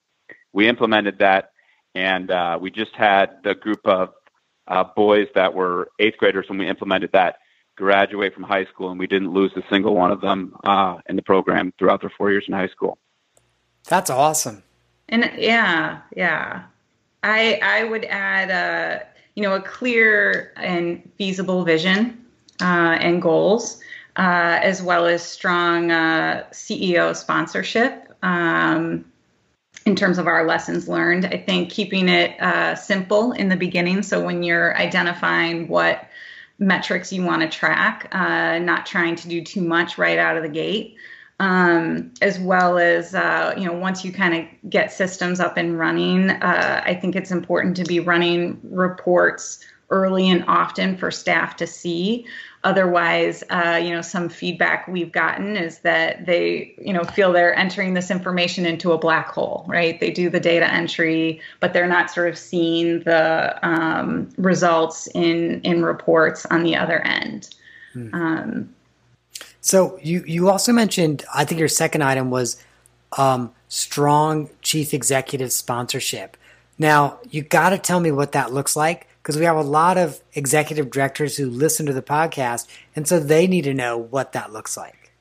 We 0.53 0.69
implemented 0.69 1.19
that, 1.19 1.51
and 1.95 2.31
uh, 2.31 2.59
we 2.61 2.71
just 2.71 2.95
had 2.95 3.39
the 3.45 3.55
group 3.55 3.81
of 3.85 4.11
uh, 4.69 4.85
boys 4.97 5.29
that 5.35 5.55
were 5.55 5.91
eighth 5.99 6.17
graders 6.19 6.49
when 6.49 6.59
we 6.59 6.69
implemented 6.69 7.11
that 7.13 7.37
graduate 7.77 8.35
from 8.35 8.45
high 8.45 8.65
school, 8.67 8.91
and 8.91 8.99
we 8.99 9.07
didn't 9.07 9.33
lose 9.33 9.53
a 9.57 9.63
single 9.71 9.95
one 9.95 10.11
of 10.11 10.21
them 10.21 10.55
uh, 10.65 10.99
in 11.09 11.17
the 11.17 11.23
program 11.23 11.73
throughout 11.79 12.01
their 12.01 12.13
four 12.17 12.31
years 12.31 12.45
in 12.49 12.55
high 12.55 12.69
school. 12.69 12.99
That's 13.89 14.11
awesome. 14.11 14.63
And 15.09 15.31
yeah, 15.37 16.01
yeah, 16.17 16.65
I 17.23 17.61
I 17.63 17.85
would 17.85 18.05
add 18.05 18.51
a 18.51 19.03
uh, 19.03 19.07
you 19.35 19.43
know 19.43 19.55
a 19.55 19.61
clear 19.61 20.53
and 20.57 21.09
feasible 21.17 21.65
vision 21.65 22.25
uh, 22.61 22.99
and 23.01 23.21
goals, 23.23 23.81
uh, 24.17 24.59
as 24.63 24.83
well 24.83 25.07
as 25.07 25.23
strong 25.23 25.91
uh, 25.91 26.45
CEO 26.53 27.15
sponsorship. 27.17 28.13
Um, 28.23 29.07
in 29.85 29.97
terms 29.97 30.19
of 30.19 30.29
our 30.29 30.47
lessons 30.47 30.89
learned, 30.89 31.27
I 31.27 31.39
think 31.39 31.71
keeping 31.71 32.09
it 32.09 32.41
uh, 32.41 32.77
simple 32.77 33.33
in 33.33 33.49
the 33.49 33.57
beginning. 33.57 34.03
So 34.03 34.25
when 34.25 34.45
you're 34.45 34.77
identifying 34.77 35.67
what 35.67 36.09
metrics 36.59 37.13
you 37.13 37.25
want 37.25 37.43
to 37.43 37.49
track, 37.49 38.09
uh, 38.13 38.59
not 38.61 38.87
trying 38.87 39.17
to 39.17 39.29
do 39.29 39.43
too 39.43 39.61
much 39.61 39.99
right 39.99 40.19
out 40.19 40.37
of 40.37 40.45
the 40.45 40.49
gate. 40.49 40.97
Um, 41.43 42.13
as 42.23 42.39
well 42.39 42.79
as 42.79 43.17
uh, 43.17 43.53
you 43.57 43.65
know 43.65 43.73
once 43.73 44.05
you 44.05 44.13
kind 44.13 44.35
of 44.35 44.71
get 44.71 44.93
systems 44.93 45.41
up 45.41 45.57
and 45.57 45.77
running 45.77 46.31
uh, 46.31 46.83
i 46.87 46.95
think 46.95 47.17
it's 47.17 47.33
important 47.33 47.77
to 47.79 47.85
be 47.85 47.99
running 47.99 48.61
reports 48.63 49.59
early 49.91 50.31
and 50.31 50.45
often 50.47 50.97
for 50.97 51.11
staff 51.11 51.57
to 51.57 51.67
see 51.67 52.27
Otherwise, 52.65 53.43
uh, 53.51 53.81
you 53.83 53.91
know, 53.91 54.03
some 54.03 54.29
feedback 54.29 54.87
we've 54.87 55.11
gotten 55.11 55.57
is 55.57 55.79
that 55.81 56.27
they, 56.27 56.73
you 56.81 56.93
know, 56.93 57.03
feel 57.03 57.33
they're 57.33 57.55
entering 57.57 57.95
this 57.95 58.09
information 58.09 58.65
into 58.65 58.93
a 58.93 58.99
black 58.99 59.27
hole, 59.27 59.65
right? 59.67 59.99
They 59.99 60.13
do 60.13 60.31
the 60.31 60.39
data 60.39 60.73
entry, 60.73 61.41
but 61.59 61.73
they're 61.73 61.89
not 61.89 62.09
sort 62.09 62.29
of 62.29 62.39
seeing 62.39 63.01
the 63.01 63.59
um, 63.67 64.29
results 64.37 65.09
in 65.09 65.61
in 65.63 65.85
reports 65.85 66.47
on 66.47 66.63
the 66.63 66.77
other 66.77 67.01
end. 67.05 67.53
Hmm. 67.95 68.15
Um, 68.15 68.75
so 69.63 69.97
you 70.03 70.25
you 70.27 70.51
also 70.51 70.73
mentioned, 70.73 71.25
I 71.33 71.45
think 71.45 71.59
your 71.61 71.69
second 71.69 72.03
item 72.03 72.31
was 72.31 72.63
um, 73.17 73.53
strong 73.69 74.51
chief 74.61 74.93
executive 74.93 75.53
sponsorship. 75.53 76.37
Now 76.79 77.19
you 77.31 77.43
got 77.43 77.71
to 77.71 77.79
tell 77.79 78.01
me 78.01 78.11
what 78.11 78.33
that 78.33 78.53
looks 78.53 78.75
like 78.75 79.07
because 79.23 79.39
we 79.39 79.45
have 79.45 79.57
a 79.57 79.63
lot 79.63 79.99
of 79.99 80.21
executive 80.35 80.91
directors 80.91 81.37
who 81.37 81.49
listen 81.49 81.87
to 81.87 81.93
the 81.93 82.03
podcast, 82.03 82.67
and 82.97 83.07
so 83.07 83.21
they 83.21 83.47
need 83.47 83.63
to 83.63 83.73
know 83.73 83.97
what 83.97 84.33
that 84.33 84.53
looks 84.53 84.77
like. 84.77 85.13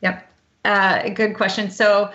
Yep, 0.00 0.26
uh, 0.64 1.08
good 1.10 1.36
question. 1.36 1.70
So. 1.70 2.10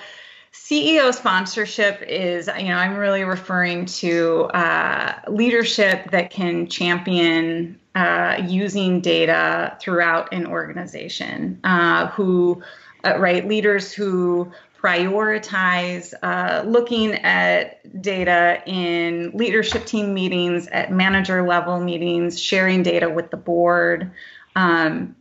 CEO 0.53 1.13
sponsorship 1.13 2.01
is, 2.01 2.49
you 2.57 2.69
know, 2.69 2.77
I'm 2.77 2.95
really 2.95 3.23
referring 3.23 3.85
to 3.85 4.45
uh, 4.53 5.13
leadership 5.27 6.09
that 6.11 6.31
can 6.31 6.67
champion 6.67 7.79
uh, 7.97 8.43
using 8.47 9.01
data 9.01 9.75
throughout 9.81 10.31
an 10.31 10.45
organization. 10.45 11.59
Uh, 11.63 12.05
who, 12.09 12.61
uh, 13.03 13.17
right, 13.17 13.47
leaders 13.47 13.91
who 13.91 14.51
prioritize 14.79 16.13
uh, 16.21 16.61
looking 16.67 17.15
at 17.15 17.81
data 17.99 18.61
in 18.67 19.31
leadership 19.33 19.83
team 19.85 20.13
meetings, 20.13 20.67
at 20.67 20.91
manager 20.91 21.41
level 21.47 21.79
meetings, 21.79 22.39
sharing 22.39 22.83
data 22.83 23.09
with 23.09 23.31
the 23.31 23.37
board, 23.37 24.11
um, 24.55 25.15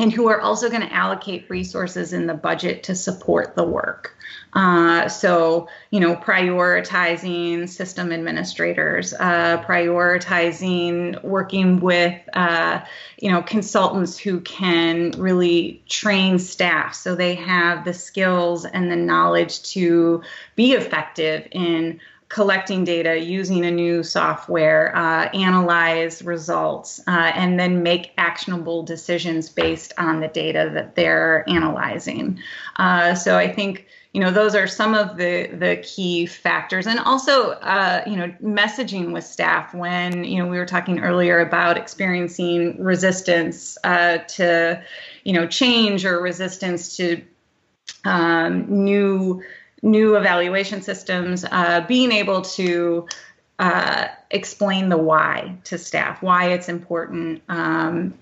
and 0.00 0.10
who 0.10 0.28
are 0.28 0.40
also 0.40 0.70
going 0.70 0.80
to 0.80 0.92
allocate 0.92 1.44
resources 1.50 2.14
in 2.14 2.26
the 2.26 2.32
budget 2.32 2.84
to 2.84 2.94
support 2.94 3.54
the 3.54 3.62
work. 3.62 4.16
Uh, 4.54 5.06
so, 5.08 5.68
you 5.90 6.00
know, 6.00 6.16
prioritizing 6.16 7.68
system 7.68 8.10
administrators, 8.10 9.12
uh, 9.12 9.62
prioritizing 9.62 11.22
working 11.22 11.80
with, 11.80 12.18
uh, 12.32 12.80
you 13.18 13.30
know, 13.30 13.42
consultants 13.42 14.18
who 14.18 14.40
can 14.40 15.10
really 15.18 15.82
train 15.86 16.38
staff 16.38 16.94
so 16.94 17.14
they 17.14 17.34
have 17.34 17.84
the 17.84 17.92
skills 17.92 18.64
and 18.64 18.90
the 18.90 18.96
knowledge 18.96 19.62
to 19.62 20.22
be 20.56 20.72
effective 20.72 21.46
in 21.52 22.00
collecting 22.30 22.84
data 22.84 23.18
using 23.18 23.66
a 23.66 23.70
new 23.72 24.04
software, 24.04 24.96
uh, 24.96 25.28
analyze 25.34 26.22
results, 26.22 27.00
uh, 27.08 27.32
and 27.34 27.58
then 27.58 27.82
make 27.82 28.12
actionable 28.16 28.84
decisions 28.84 29.48
based 29.48 29.92
on 29.98 30.20
the 30.20 30.28
data 30.28 30.70
that 30.72 30.94
they're 30.94 31.44
analyzing. 31.50 32.38
Uh, 32.76 33.14
so 33.16 33.36
I 33.36 33.52
think 33.52 33.86
you 34.12 34.20
know 34.20 34.30
those 34.30 34.54
are 34.54 34.68
some 34.68 34.94
of 34.94 35.16
the 35.16 35.48
the 35.48 35.82
key 35.84 36.26
factors 36.26 36.86
and 36.86 37.00
also 37.00 37.50
uh, 37.50 38.02
you 38.06 38.16
know 38.16 38.28
messaging 38.42 39.12
with 39.12 39.24
staff 39.24 39.74
when 39.74 40.22
you 40.24 40.38
know 40.38 40.48
we 40.48 40.56
were 40.56 40.66
talking 40.66 41.00
earlier 41.00 41.40
about 41.40 41.76
experiencing 41.76 42.82
resistance 42.82 43.76
uh, 43.82 44.18
to 44.18 44.80
you 45.24 45.32
know 45.32 45.46
change 45.48 46.04
or 46.04 46.20
resistance 46.20 46.96
to 46.96 47.22
um, 48.04 48.84
new 48.84 49.42
new 49.82 50.16
evaluation 50.16 50.82
systems 50.82 51.44
uh, 51.50 51.84
being 51.86 52.12
able 52.12 52.42
to 52.42 53.06
uh, 53.58 54.08
explain 54.30 54.88
the 54.88 54.96
why 54.96 55.56
to 55.64 55.78
staff 55.78 56.22
why 56.22 56.52
it's 56.52 56.68
important 56.68 57.42
um, 57.48 58.14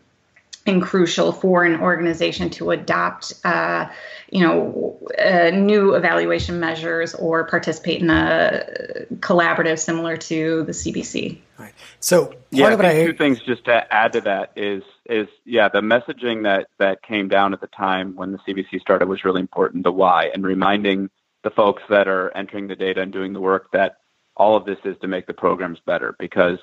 and 0.68 0.83
crucial 0.83 1.33
for 1.33 1.64
an 1.64 1.81
organization 1.81 2.51
to 2.51 2.71
adopt, 2.71 3.33
uh, 3.44 3.88
you 4.31 4.40
know, 4.40 4.99
uh, 5.18 5.51
new 5.51 5.94
evaluation 5.94 6.61
measures 6.61 7.14
or 7.14 7.44
participate 7.44 8.03
in 8.03 8.11
a 8.11 9.07
collaborative 9.21 9.79
similar 9.79 10.16
to 10.16 10.64
the 10.64 10.73
CBC. 10.73 11.38
Right. 11.59 11.73
So 12.01 12.35
yeah, 12.51 12.66
I 12.66 12.88
I 12.88 13.05
two 13.07 13.14
things 13.14 13.40
just 13.47 13.64
to 13.64 13.87
add 13.92 14.12
to 14.12 14.21
that 14.23 14.53
is 14.57 14.83
is 15.07 15.27
yeah 15.44 15.68
the 15.68 15.81
messaging 15.81 16.44
that 16.44 16.68
that 16.79 17.03
came 17.03 17.29
down 17.29 17.55
at 17.55 17.61
the 17.61 17.66
time 17.68 18.14
when 18.14 18.33
the 18.33 18.38
CBC 18.38 18.81
started 18.81 19.09
was 19.09 19.25
really 19.25 19.40
important. 19.40 19.85
The 19.85 19.92
why 19.92 20.31
and 20.33 20.44
reminding 20.44 21.11
the 21.44 21.51
folks 21.51 21.83
that 21.88 22.09
are 22.09 22.37
entering 22.37 22.66
the 22.66 22.77
data 22.77 23.01
and 23.01 23.12
doing 23.12 23.33
the 23.33 23.40
work 23.40 23.70
that 23.72 23.96
all 24.37 24.57
of 24.57 24.64
this 24.64 24.79
is 24.85 24.96
to 25.01 25.09
make 25.09 25.27
the 25.27 25.35
programs 25.35 25.79
better 25.87 26.14
because 26.18 26.59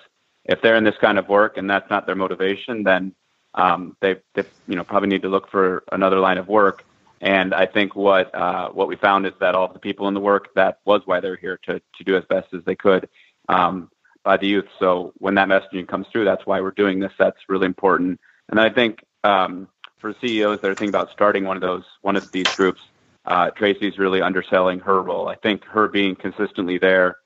if 0.46 0.62
they're 0.62 0.76
in 0.76 0.84
this 0.84 0.96
kind 1.02 1.18
of 1.18 1.28
work 1.28 1.58
and 1.58 1.70
that's 1.70 1.90
not 1.90 2.06
their 2.06 2.16
motivation, 2.16 2.84
then 2.84 3.14
um, 3.56 3.96
they, 4.02 4.16
they 4.34 4.44
you 4.68 4.76
know 4.76 4.84
probably 4.84 5.10
need 5.10 5.24
to 5.24 5.30
look 5.30 5.50
for 5.50 5.84
another 5.92 6.20
line 6.20 6.38
of 6.38 6.48
work. 6.48 6.84
And 7.22 7.54
I 7.54 7.66
think 7.66 7.96
what 7.96 8.34
uh, 8.36 8.70
what 8.70 8.88
we 8.88 8.96
found 8.96 9.26
is 9.26 9.34
that 9.40 9.56
all 9.56 9.72
the 9.72 9.80
people 9.80 10.08
in 10.08 10.14
the 10.14 10.20
work 10.20 10.54
that 10.56 10.80
was 10.86 11.02
why 11.06 11.20
they're 11.20 11.38
here 11.38 11.60
to 11.64 11.80
to 11.80 12.04
do 12.04 12.16
as 12.16 12.24
best 12.26 12.54
as 12.54 12.64
they 12.66 12.76
could 12.76 13.10
um, 13.50 13.90
by 14.24 14.38
the 14.38 14.48
youth. 14.48 14.68
So 14.80 15.14
when 15.18 15.36
that 15.36 15.48
messaging 15.48 15.88
comes 15.88 16.08
through, 16.12 16.26
that's 16.26 16.46
why 16.46 16.62
we're 16.62 16.72
doing 16.72 17.00
this. 17.00 17.14
That's 17.18 17.38
really 17.50 17.66
important. 17.66 18.20
And 18.50 18.60
I 18.60 18.70
think 18.70 19.04
um, 19.24 19.68
for 19.98 20.14
CEOs 20.22 20.62
that 20.62 20.70
are 20.70 20.76
thinking 20.76 20.90
about 20.90 21.12
starting 21.12 21.46
one 21.46 21.58
of 21.58 21.62
those 21.62 21.86
one 22.02 22.16
of 22.16 22.32
these 22.32 22.48
groups, 22.56 22.82
uh, 23.26 23.50
Tracy's 23.52 23.98
really 23.98 24.22
underselling 24.22 24.80
her 24.82 25.02
role. 25.02 25.28
I 25.28 25.36
think 25.36 25.64
her 25.66 25.88
being 25.88 26.16
consistently 26.16 26.78
there 26.78 27.18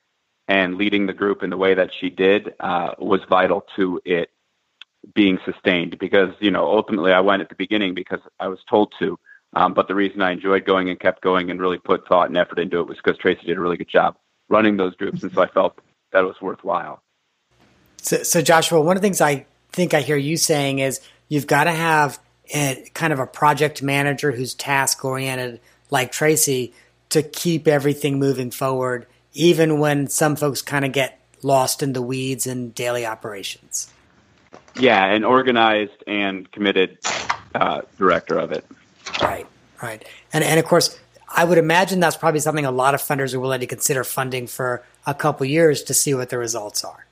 and 0.49 0.75
leading 0.75 1.05
the 1.05 1.13
group 1.13 1.43
in 1.43 1.49
the 1.49 1.57
way 1.57 1.75
that 1.75 1.91
she 1.99 2.09
did 2.09 2.53
uh, 2.59 2.91
was 2.97 3.21
vital 3.29 3.65
to 3.75 4.01
it 4.03 4.31
being 5.13 5.39
sustained 5.45 5.97
because 5.97 6.33
you 6.41 6.51
know 6.51 6.65
ultimately 6.65 7.13
I 7.13 7.21
went 7.21 7.41
at 7.41 7.47
the 7.47 7.55
beginning 7.55 7.93
because 7.93 8.19
I 8.39 8.47
was 8.49 8.59
told 8.69 8.93
to 8.99 9.17
um, 9.53 9.73
but 9.73 9.87
the 9.87 9.95
reason 9.95 10.21
I 10.21 10.31
enjoyed 10.31 10.65
going 10.65 10.89
and 10.89 10.99
kept 10.99 11.21
going 11.21 11.49
and 11.49 11.59
really 11.59 11.77
put 11.77 12.05
thought 12.07 12.27
and 12.27 12.37
effort 12.37 12.59
into 12.59 12.79
it 12.79 12.87
was 12.87 12.97
because 12.97 13.17
Tracy 13.17 13.45
did 13.45 13.57
a 13.57 13.61
really 13.61 13.77
good 13.77 13.87
job 13.87 14.17
running 14.49 14.75
those 14.75 14.95
groups 14.95 15.23
and 15.23 15.31
so 15.31 15.41
I 15.41 15.47
felt 15.47 15.79
that 16.11 16.23
it 16.23 16.27
was 16.27 16.41
worthwhile 16.41 17.01
so, 18.01 18.23
so 18.23 18.41
Joshua 18.41 18.81
one 18.81 18.97
of 18.97 19.01
the 19.01 19.05
things 19.05 19.21
I 19.21 19.45
think 19.71 19.93
I 19.93 20.01
hear 20.01 20.17
you 20.17 20.35
saying 20.35 20.79
is 20.79 20.99
you've 21.29 21.47
got 21.47 21.63
to 21.63 21.71
have 21.71 22.19
a, 22.53 22.89
kind 22.93 23.13
of 23.13 23.19
a 23.19 23.27
project 23.27 23.81
manager 23.81 24.33
who's 24.33 24.53
task 24.53 25.05
oriented 25.05 25.61
like 25.89 26.11
Tracy 26.11 26.73
to 27.09 27.23
keep 27.23 27.67
everything 27.67 28.19
moving 28.19 28.51
forward 28.51 29.07
even 29.33 29.79
when 29.79 30.07
some 30.07 30.35
folks 30.35 30.61
kind 30.61 30.85
of 30.85 30.91
get 30.91 31.19
lost 31.43 31.81
in 31.83 31.93
the 31.93 32.01
weeds 32.01 32.47
in 32.47 32.71
daily 32.71 33.05
operations. 33.05 33.91
Yeah, 34.75 35.05
an 35.05 35.23
organized 35.23 36.03
and 36.07 36.51
committed 36.51 36.97
uh, 37.53 37.81
director 37.97 38.37
of 38.37 38.51
it. 38.51 38.65
Right, 39.21 39.47
right, 39.81 40.05
and 40.33 40.43
and 40.43 40.59
of 40.59 40.65
course, 40.65 40.99
I 41.27 41.43
would 41.43 41.57
imagine 41.57 41.99
that's 41.99 42.17
probably 42.17 42.39
something 42.39 42.65
a 42.65 42.71
lot 42.71 42.93
of 42.93 43.01
funders 43.01 43.33
are 43.33 43.39
willing 43.39 43.59
to 43.59 43.67
consider 43.67 44.03
funding 44.03 44.47
for 44.47 44.83
a 45.05 45.13
couple 45.13 45.45
years 45.45 45.83
to 45.83 45.93
see 45.93 46.13
what 46.13 46.29
the 46.29 46.37
results 46.37 46.83
are. 46.83 47.05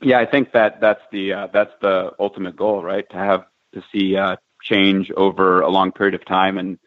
Yeah, 0.00 0.18
I 0.18 0.26
think 0.26 0.52
that 0.52 0.80
that's 0.80 1.02
the 1.12 1.32
uh, 1.32 1.46
that's 1.52 1.72
the 1.80 2.12
ultimate 2.18 2.56
goal, 2.56 2.82
right? 2.82 3.08
To 3.10 3.16
have 3.16 3.46
to 3.74 3.82
see 3.92 4.16
uh, 4.16 4.36
change 4.62 5.10
over 5.16 5.60
a 5.60 5.68
long 5.68 5.92
period 5.92 6.14
of 6.14 6.24
time 6.24 6.58
and 6.58 6.78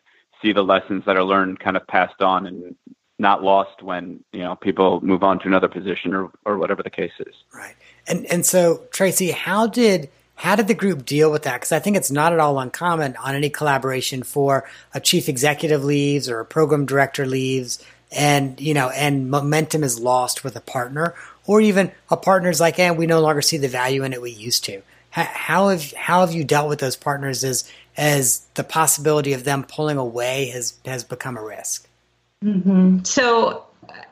see 0.42 0.54
the 0.54 0.64
lessons 0.64 1.04
that 1.06 1.18
are 1.18 1.24
learned 1.24 1.60
kind 1.60 1.78
of 1.78 1.86
passed 1.88 2.22
on 2.22 2.46
and 2.46 2.76
not 3.18 3.44
lost 3.44 3.82
when 3.82 4.24
you 4.34 4.40
know 4.40 4.56
people 4.56 5.00
move 5.02 5.24
on 5.24 5.40
to 5.40 5.48
another 5.48 5.70
position 5.70 6.14
or 6.14 6.32
or 6.46 6.58
whatever 6.58 6.84
the 6.84 6.90
case 6.90 7.14
is. 7.20 7.34
Right. 7.54 7.76
And 8.08 8.26
and 8.26 8.46
so 8.46 8.84
Tracy, 8.92 9.32
how 9.32 9.68
did 9.68 10.10
how 10.36 10.56
did 10.56 10.68
the 10.68 10.74
group 10.74 11.06
deal 11.06 11.32
with 11.32 11.44
that? 11.44 11.56
Because 11.56 11.72
I 11.72 11.80
think 11.80 11.96
it's 11.96 12.12
not 12.12 12.34
at 12.34 12.40
all 12.40 12.60
uncommon 12.60 13.16
on 13.18 13.36
any 13.36 13.50
collaboration 13.50 14.24
for 14.24 14.68
a 14.94 15.00
chief 15.00 15.30
executive 15.30 15.84
leaves 15.84 16.30
or 16.30 16.40
a 16.40 16.46
program 16.46 16.86
director 16.86 17.26
leaves, 17.26 17.84
and 18.12 18.60
you 18.60 18.74
know, 18.74 18.90
and 18.90 19.30
momentum 19.30 19.84
is 19.84 20.00
lost 20.00 20.44
with 20.44 20.56
a 20.56 20.62
partner, 20.62 21.16
or 21.46 21.62
even 21.62 21.92
a 22.10 22.18
partner's 22.18 22.60
like, 22.60 22.80
"And 22.80 22.96
eh, 22.96 22.98
we 22.98 23.06
no 23.08 23.22
longer 23.22 23.42
see 23.42 23.58
the 23.58 23.70
value 23.70 24.04
in 24.04 24.12
it 24.12 24.22
we 24.22 24.32
used 24.32 24.66
to." 24.66 24.82
How 25.24 25.70
have 25.70 25.94
how 25.94 26.26
have 26.26 26.34
you 26.34 26.44
dealt 26.44 26.68
with 26.68 26.80
those 26.80 26.98
partners 26.98 27.46
as 27.46 27.72
as 27.96 28.46
the 28.56 28.66
possibility 28.66 29.32
of 29.32 29.46
them 29.46 29.64
pulling 29.64 29.98
away 29.98 30.48
has 30.50 30.78
has 30.84 31.06
become 31.06 31.38
a 31.38 31.44
risk? 31.44 31.88
Mm-hmm. 32.44 33.04
So 33.04 33.66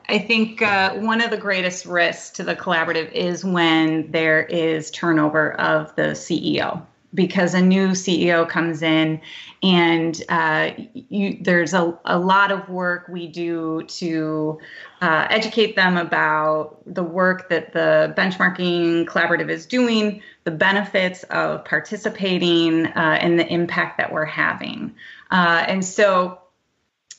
I 0.08 0.18
think 0.18 0.62
uh, 0.62 0.94
one 0.94 1.20
of 1.20 1.30
the 1.30 1.36
greatest 1.36 1.84
risks 1.84 2.30
to 2.30 2.42
the 2.42 2.56
collaborative 2.56 3.12
is 3.12 3.44
when 3.44 4.12
there 4.12 4.42
is 4.42 4.90
turnover 4.90 5.52
of 5.52 5.94
the 5.94 6.12
CEO 6.12 6.82
because 7.14 7.54
a 7.54 7.60
new 7.60 7.90
CEO 7.90 8.48
comes 8.48 8.82
in 8.82 9.20
and 9.62 10.22
uh, 10.28 10.70
you, 10.92 11.38
there's 11.40 11.72
a, 11.72 11.96
a 12.04 12.18
lot 12.18 12.50
of 12.50 12.68
work 12.68 13.08
we 13.08 13.28
do 13.28 13.82
to 13.84 14.58
uh, 15.00 15.26
educate 15.30 15.76
them 15.76 15.96
about 15.96 16.82
the 16.86 17.02
work 17.02 17.48
that 17.48 17.72
the 17.72 18.12
benchmarking 18.16 19.06
collaborative 19.06 19.48
is 19.48 19.64
doing, 19.66 20.22
the 20.42 20.50
benefits 20.50 21.22
of 21.24 21.64
participating, 21.64 22.86
uh, 22.86 23.18
and 23.20 23.38
the 23.38 23.46
impact 23.46 23.98
that 23.98 24.12
we're 24.12 24.24
having. 24.24 24.94
Uh, 25.30 25.64
and 25.66 25.84
so 25.84 26.40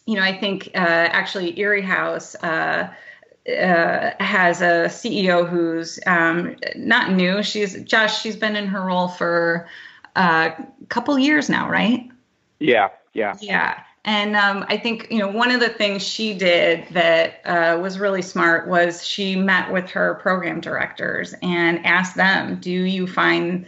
you 0.05 0.15
know, 0.15 0.21
I 0.21 0.37
think 0.37 0.67
uh, 0.75 0.77
actually 0.77 1.59
Erie 1.59 1.81
House 1.81 2.35
uh, 3.47 3.51
uh, 3.51 4.23
has 4.23 4.61
a 4.61 4.87
CEO 4.87 5.47
who's 5.47 5.99
um, 6.07 6.55
not 6.75 7.11
new. 7.11 7.43
She's 7.43 7.81
Josh. 7.83 8.21
She's 8.21 8.35
been 8.35 8.55
in 8.55 8.67
her 8.67 8.81
role 8.81 9.07
for 9.07 9.67
uh, 10.15 10.51
a 10.57 10.85
couple 10.87 11.17
years 11.19 11.49
now, 11.49 11.69
right? 11.69 12.09
Yeah, 12.59 12.89
yeah, 13.13 13.35
yeah. 13.41 13.81
And 14.03 14.35
um, 14.35 14.65
I 14.69 14.77
think 14.77 15.07
you 15.11 15.19
know 15.19 15.27
one 15.27 15.51
of 15.51 15.59
the 15.59 15.69
things 15.69 16.03
she 16.03 16.33
did 16.33 16.87
that 16.91 17.41
uh, 17.45 17.79
was 17.79 17.99
really 17.99 18.21
smart 18.21 18.67
was 18.67 19.05
she 19.05 19.35
met 19.35 19.71
with 19.71 19.89
her 19.89 20.15
program 20.15 20.59
directors 20.61 21.33
and 21.41 21.85
asked 21.85 22.15
them, 22.15 22.59
"Do 22.59 22.71
you 22.71 23.07
find 23.07 23.65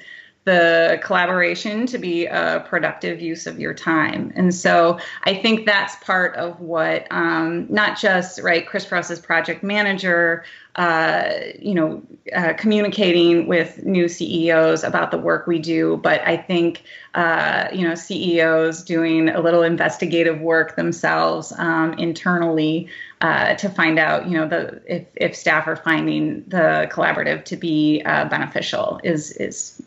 the 0.47 0.97
collaboration 1.03 1.85
to 1.85 1.97
be 1.97 2.25
a 2.25 2.63
productive 2.69 3.19
use 3.19 3.47
of 3.47 3.59
your 3.59 3.73
time. 3.73 4.31
And 4.33 4.55
so 4.55 4.97
I 5.23 5.33
think 5.33 5.65
that's 5.65 5.97
part 5.97 6.37
of 6.37 6.61
what 6.61 7.05
um, 7.11 7.67
not 7.69 7.99
just 7.99 8.41
right 8.41 8.65
Christopher 8.65 8.95
House's 8.95 9.19
project 9.19 9.61
manager, 9.61 10.45
uh, 10.77 11.31
you 11.59 11.73
know, 11.73 12.01
uh, 12.33 12.53
communicating 12.53 13.47
with 13.47 13.83
new 13.83 14.07
CEOs 14.07 14.85
about 14.85 15.11
the 15.11 15.17
work 15.17 15.47
we 15.47 15.59
do, 15.59 15.97
but 15.97 16.21
I 16.25 16.37
think 16.37 16.83
uh, 17.13 17.67
you 17.73 17.85
know 17.85 17.95
CEOs 17.95 18.83
doing 18.83 19.27
a 19.27 19.41
little 19.41 19.63
investigative 19.63 20.39
work 20.39 20.77
themselves 20.77 21.51
um, 21.57 21.91
internally 21.95 22.87
uh, 23.19 23.55
to 23.55 23.67
find 23.67 23.99
out, 23.99 24.29
you 24.29 24.37
know, 24.37 24.47
the 24.47 24.81
if, 24.85 25.07
if 25.15 25.35
staff 25.35 25.67
are 25.67 25.75
finding 25.75 26.43
the 26.47 26.87
collaborative 26.89 27.43
to 27.45 27.57
be 27.57 28.01
uh, 28.05 28.29
beneficial 28.29 29.01
is 29.03 29.31
is 29.31 29.81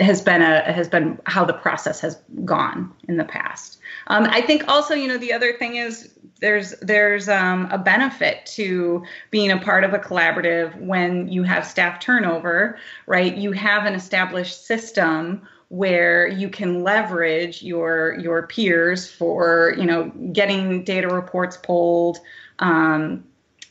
has 0.00 0.20
been 0.20 0.42
a 0.42 0.60
has 0.72 0.88
been 0.88 1.18
how 1.24 1.44
the 1.44 1.52
process 1.52 2.00
has 2.00 2.16
gone 2.44 2.92
in 3.08 3.16
the 3.16 3.24
past. 3.24 3.78
Um, 4.08 4.24
I 4.24 4.40
think 4.40 4.68
also, 4.68 4.94
you 4.94 5.08
know, 5.08 5.18
the 5.18 5.32
other 5.32 5.54
thing 5.54 5.76
is 5.76 6.12
there's 6.40 6.72
there's 6.80 7.28
um, 7.28 7.68
a 7.70 7.78
benefit 7.78 8.44
to 8.46 9.04
being 9.30 9.50
a 9.50 9.58
part 9.58 9.84
of 9.84 9.94
a 9.94 9.98
collaborative 9.98 10.78
when 10.80 11.28
you 11.28 11.42
have 11.42 11.66
staff 11.66 12.00
turnover, 12.00 12.78
right? 13.06 13.34
You 13.34 13.52
have 13.52 13.86
an 13.86 13.94
established 13.94 14.66
system 14.66 15.46
where 15.68 16.28
you 16.28 16.48
can 16.48 16.82
leverage 16.82 17.62
your 17.62 18.18
your 18.18 18.46
peers 18.46 19.10
for 19.10 19.74
you 19.78 19.84
know 19.84 20.10
getting 20.32 20.84
data 20.84 21.08
reports 21.08 21.56
pulled 21.56 22.18
um, 22.58 23.24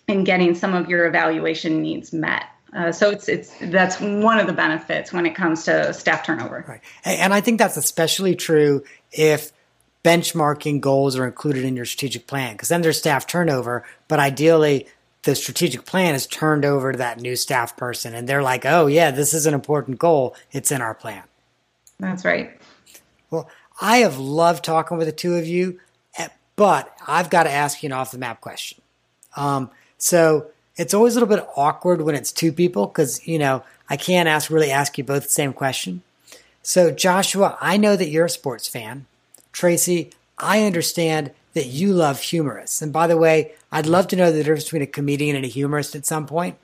and 0.08 0.26
getting 0.26 0.56
some 0.56 0.74
of 0.74 0.90
your 0.90 1.06
evaluation 1.06 1.82
needs 1.82 2.12
met. 2.12 2.46
Uh, 2.76 2.92
so 2.92 3.10
it's 3.10 3.30
it's 3.30 3.54
that's 3.62 4.02
one 4.02 4.38
of 4.38 4.48
the 4.48 4.54
benefits 4.54 5.14
when 5.14 5.26
it 5.26 5.34
comes 5.34 5.64
to 5.64 5.94
staff 5.94 6.26
turnover. 6.26 6.66
Right, 6.68 6.82
and 7.06 7.34
I 7.34 7.40
think 7.40 7.58
that's 7.58 7.78
especially 7.78 8.36
true 8.36 8.84
if 9.14 9.54
benchmarking 10.04 10.82
goals 10.82 11.18
are 11.18 11.26
included 11.26 11.64
in 11.64 11.78
your 11.78 11.86
strategic 11.86 12.28
plan, 12.28 12.54
because 12.54 12.68
then 12.68 12.82
there's 12.82 12.98
staff 12.98 13.28
turnover. 13.28 13.86
But 14.10 14.20
ideally, 14.20 14.88
the 15.24 15.36
strategic 15.36 15.86
plan 15.86 16.16
is 16.16 16.28
turned 16.28 16.66
over 16.66 16.92
to 16.92 16.98
that 16.98 17.22
new 17.22 17.38
staff 17.38 17.78
person, 17.78 18.14
and 18.14 18.28
they're 18.28 18.44
like, 18.44 18.66
"Oh 18.66 18.88
yeah, 18.88 19.10
this 19.10 19.34
is 19.34 19.46
an 19.46 19.54
important 19.54 19.98
goal. 19.98 20.36
It's 20.52 20.70
in 20.70 20.82
our 20.82 20.94
plan." 20.94 21.24
That's 21.98 22.26
right. 22.26 22.60
Well, 23.32 23.50
I 23.80 23.98
have 23.98 24.18
loved 24.18 24.66
talking 24.66 24.98
with 24.98 25.08
the 25.08 25.14
two 25.14 25.36
of 25.36 25.48
you, 25.48 25.80
eh, 26.18 26.28
but 26.58 26.94
I've 27.08 27.30
got 27.30 27.44
to 27.44 27.52
ask 27.52 27.82
you 27.82 27.88
an 27.88 27.94
off 27.94 28.12
the 28.12 28.18
map 28.18 28.42
question. 28.42 28.82
Um, 29.38 29.70
so 29.98 30.48
it's 30.78 30.94
always 30.94 31.16
a 31.16 31.20
little 31.20 31.34
bit 31.36 31.48
awkward 31.56 32.02
when 32.02 32.16
it's 32.16 32.32
two 32.32 32.52
people 32.52 32.88
because, 32.88 33.26
you 33.28 33.40
know, 33.40 33.64
I 33.90 33.98
can't 33.98 34.28
ask 34.28 34.50
really 34.50 34.72
ask 34.72 34.98
you 34.98 35.04
both 35.04 35.24
the 35.24 35.30
same 35.30 35.54
question. 35.54 36.02
So, 36.64 36.92
Joshua, 36.92 37.58
I 37.62 37.78
know 37.78 37.96
that 37.96 38.10
you're 38.10 38.26
a 38.26 38.30
sports 38.30 38.68
fan. 38.68 39.06
Tracy, 39.52 40.12
I 40.38 40.64
understand 40.64 41.32
that 41.54 41.68
you 41.68 41.94
love 41.94 42.20
humorists. 42.20 42.82
And 42.82 42.92
by 42.92 43.08
the 43.08 43.18
way, 43.18 43.54
I'd 43.72 43.86
love 43.86 44.08
to 44.10 44.16
know 44.16 44.32
the 44.32 44.40
difference 44.40 44.66
between 44.66 44.82
a 44.82 44.88
comedian 44.88 45.36
and 45.36 45.46
a 45.46 45.50
humorist 45.50 45.96
at 45.96 46.06
some 46.06 46.26
point. 46.26 46.58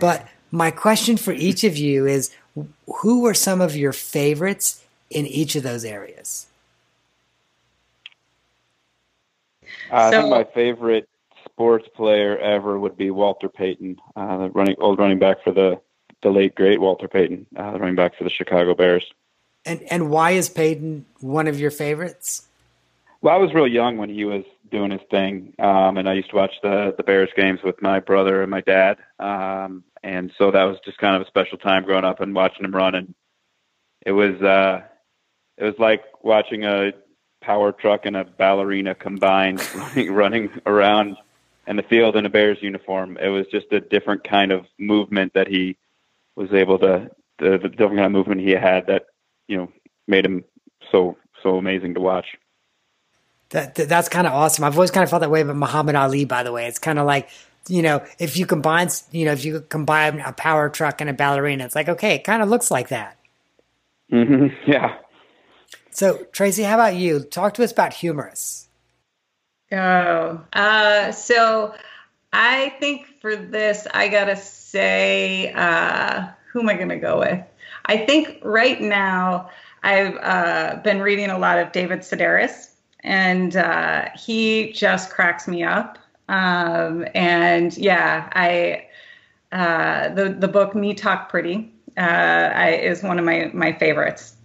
But 0.00 0.26
my 0.50 0.70
question 0.70 1.16
for 1.16 1.32
each 1.32 1.64
of 1.64 1.76
you 1.76 2.06
is 2.06 2.34
who 3.00 3.26
are 3.26 3.34
some 3.34 3.60
of 3.60 3.76
your 3.76 3.92
favorites 3.92 4.84
in 5.08 5.26
each 5.26 5.56
of 5.56 5.62
those 5.62 5.84
areas? 5.84 6.46
Uh, 9.90 10.10
so, 10.10 10.18
I 10.18 10.20
think 10.20 10.30
my 10.30 10.44
favorite 10.44 11.08
sports 11.54 11.86
player 11.94 12.36
ever 12.38 12.78
would 12.78 12.96
be 12.96 13.10
Walter 13.10 13.48
Payton, 13.48 13.96
uh, 14.16 14.38
the 14.38 14.50
running 14.50 14.74
old 14.80 14.98
running 14.98 15.18
back 15.18 15.42
for 15.44 15.52
the 15.52 15.80
the 16.22 16.30
late 16.30 16.54
great 16.54 16.80
Walter 16.80 17.06
Payton, 17.06 17.46
uh, 17.56 17.72
the 17.72 17.78
running 17.78 17.94
back 17.94 18.16
for 18.16 18.24
the 18.24 18.30
Chicago 18.30 18.74
Bears. 18.74 19.04
And 19.64 19.82
and 19.90 20.10
why 20.10 20.32
is 20.32 20.48
Payton 20.48 21.06
one 21.20 21.46
of 21.46 21.60
your 21.60 21.70
favorites? 21.70 22.48
Well, 23.20 23.34
I 23.34 23.38
was 23.38 23.54
real 23.54 23.68
young 23.68 23.96
when 23.96 24.10
he 24.10 24.24
was 24.24 24.44
doing 24.70 24.90
his 24.90 25.00
thing, 25.10 25.54
um, 25.58 25.96
and 25.96 26.08
I 26.08 26.14
used 26.14 26.30
to 26.30 26.36
watch 26.36 26.54
the 26.62 26.92
the 26.96 27.04
Bears 27.04 27.30
games 27.36 27.60
with 27.62 27.80
my 27.80 28.00
brother 28.00 28.42
and 28.42 28.50
my 28.50 28.60
dad, 28.60 28.98
um, 29.20 29.84
and 30.02 30.32
so 30.36 30.50
that 30.50 30.64
was 30.64 30.78
just 30.84 30.98
kind 30.98 31.14
of 31.14 31.22
a 31.22 31.26
special 31.26 31.56
time 31.56 31.84
growing 31.84 32.04
up 32.04 32.20
and 32.20 32.34
watching 32.34 32.64
him 32.64 32.74
run. 32.74 32.96
And 32.96 33.14
it 34.04 34.12
was 34.12 34.42
uh, 34.42 34.82
it 35.56 35.64
was 35.64 35.78
like 35.78 36.02
watching 36.22 36.64
a 36.64 36.92
power 37.40 37.70
truck 37.72 38.06
and 38.06 38.16
a 38.16 38.24
ballerina 38.24 38.94
combined 38.94 39.62
running, 39.76 40.12
running 40.12 40.50
around 40.66 41.16
and 41.66 41.78
the 41.78 41.82
field 41.82 42.16
in 42.16 42.26
a 42.26 42.30
Bears 42.30 42.58
uniform. 42.60 43.16
It 43.20 43.28
was 43.28 43.46
just 43.48 43.72
a 43.72 43.80
different 43.80 44.24
kind 44.24 44.52
of 44.52 44.66
movement 44.78 45.32
that 45.34 45.48
he 45.48 45.76
was 46.36 46.52
able 46.52 46.78
to, 46.80 47.10
the, 47.38 47.58
the 47.58 47.68
different 47.68 47.96
kind 47.96 48.06
of 48.06 48.12
movement 48.12 48.40
he 48.40 48.50
had 48.50 48.86
that, 48.88 49.06
you 49.48 49.56
know, 49.56 49.72
made 50.06 50.24
him 50.24 50.44
so, 50.92 51.16
so 51.42 51.56
amazing 51.56 51.94
to 51.94 52.00
watch. 52.00 52.26
that, 53.50 53.74
that 53.76 53.88
that's 53.88 54.08
kind 54.08 54.26
of 54.26 54.32
awesome. 54.32 54.64
I've 54.64 54.74
always 54.74 54.90
kind 54.90 55.04
of 55.04 55.10
felt 55.10 55.20
that 55.20 55.30
way 55.30 55.40
about 55.40 55.56
Muhammad 55.56 55.94
Ali. 55.94 56.24
By 56.24 56.42
the 56.42 56.52
way, 56.52 56.66
it's 56.66 56.78
kind 56.78 56.98
of 56.98 57.06
like 57.06 57.28
you 57.68 57.82
know 57.82 58.04
if 58.18 58.36
you 58.36 58.46
combine 58.46 58.88
you 59.12 59.24
know 59.24 59.32
if 59.32 59.44
you 59.44 59.60
combine 59.60 60.20
a 60.20 60.32
power 60.32 60.68
truck 60.68 61.00
and 61.00 61.08
a 61.08 61.12
ballerina, 61.12 61.64
it's 61.64 61.74
like 61.74 61.88
okay, 61.88 62.16
it 62.16 62.24
kind 62.24 62.42
of 62.42 62.48
looks 62.48 62.70
like 62.70 62.88
that. 62.88 63.16
Mm-hmm. 64.12 64.48
Yeah. 64.70 64.96
So 65.90 66.24
Tracy, 66.32 66.64
how 66.64 66.74
about 66.74 66.96
you? 66.96 67.20
Talk 67.20 67.54
to 67.54 67.64
us 67.64 67.70
about 67.70 67.92
humorous. 67.92 68.63
Oh, 69.72 70.40
uh, 70.52 71.12
so 71.12 71.74
I 72.32 72.70
think 72.80 73.06
for 73.20 73.36
this, 73.36 73.86
I 73.94 74.08
gotta 74.08 74.36
say, 74.36 75.52
uh, 75.52 76.28
who 76.52 76.60
am 76.60 76.68
I 76.68 76.74
gonna 76.74 76.98
go 76.98 77.20
with? 77.20 77.40
I 77.86 77.96
think 77.96 78.38
right 78.42 78.80
now 78.80 79.50
I've 79.82 80.16
uh, 80.16 80.80
been 80.82 81.00
reading 81.00 81.30
a 81.30 81.38
lot 81.38 81.58
of 81.58 81.72
David 81.72 82.00
Sedaris, 82.00 82.70
and 83.00 83.56
uh, 83.56 84.08
he 84.16 84.72
just 84.72 85.10
cracks 85.10 85.46
me 85.46 85.62
up. 85.62 85.98
Um, 86.28 87.06
and 87.14 87.76
yeah, 87.76 88.28
I 88.32 88.86
uh, 89.52 90.08
the 90.14 90.30
the 90.30 90.48
book 90.48 90.74
Me 90.74 90.94
Talk 90.94 91.28
Pretty 91.28 91.72
uh, 91.96 92.00
I, 92.00 92.70
is 92.70 93.02
one 93.02 93.18
of 93.18 93.24
my 93.24 93.50
my 93.52 93.72
favorites. 93.72 94.36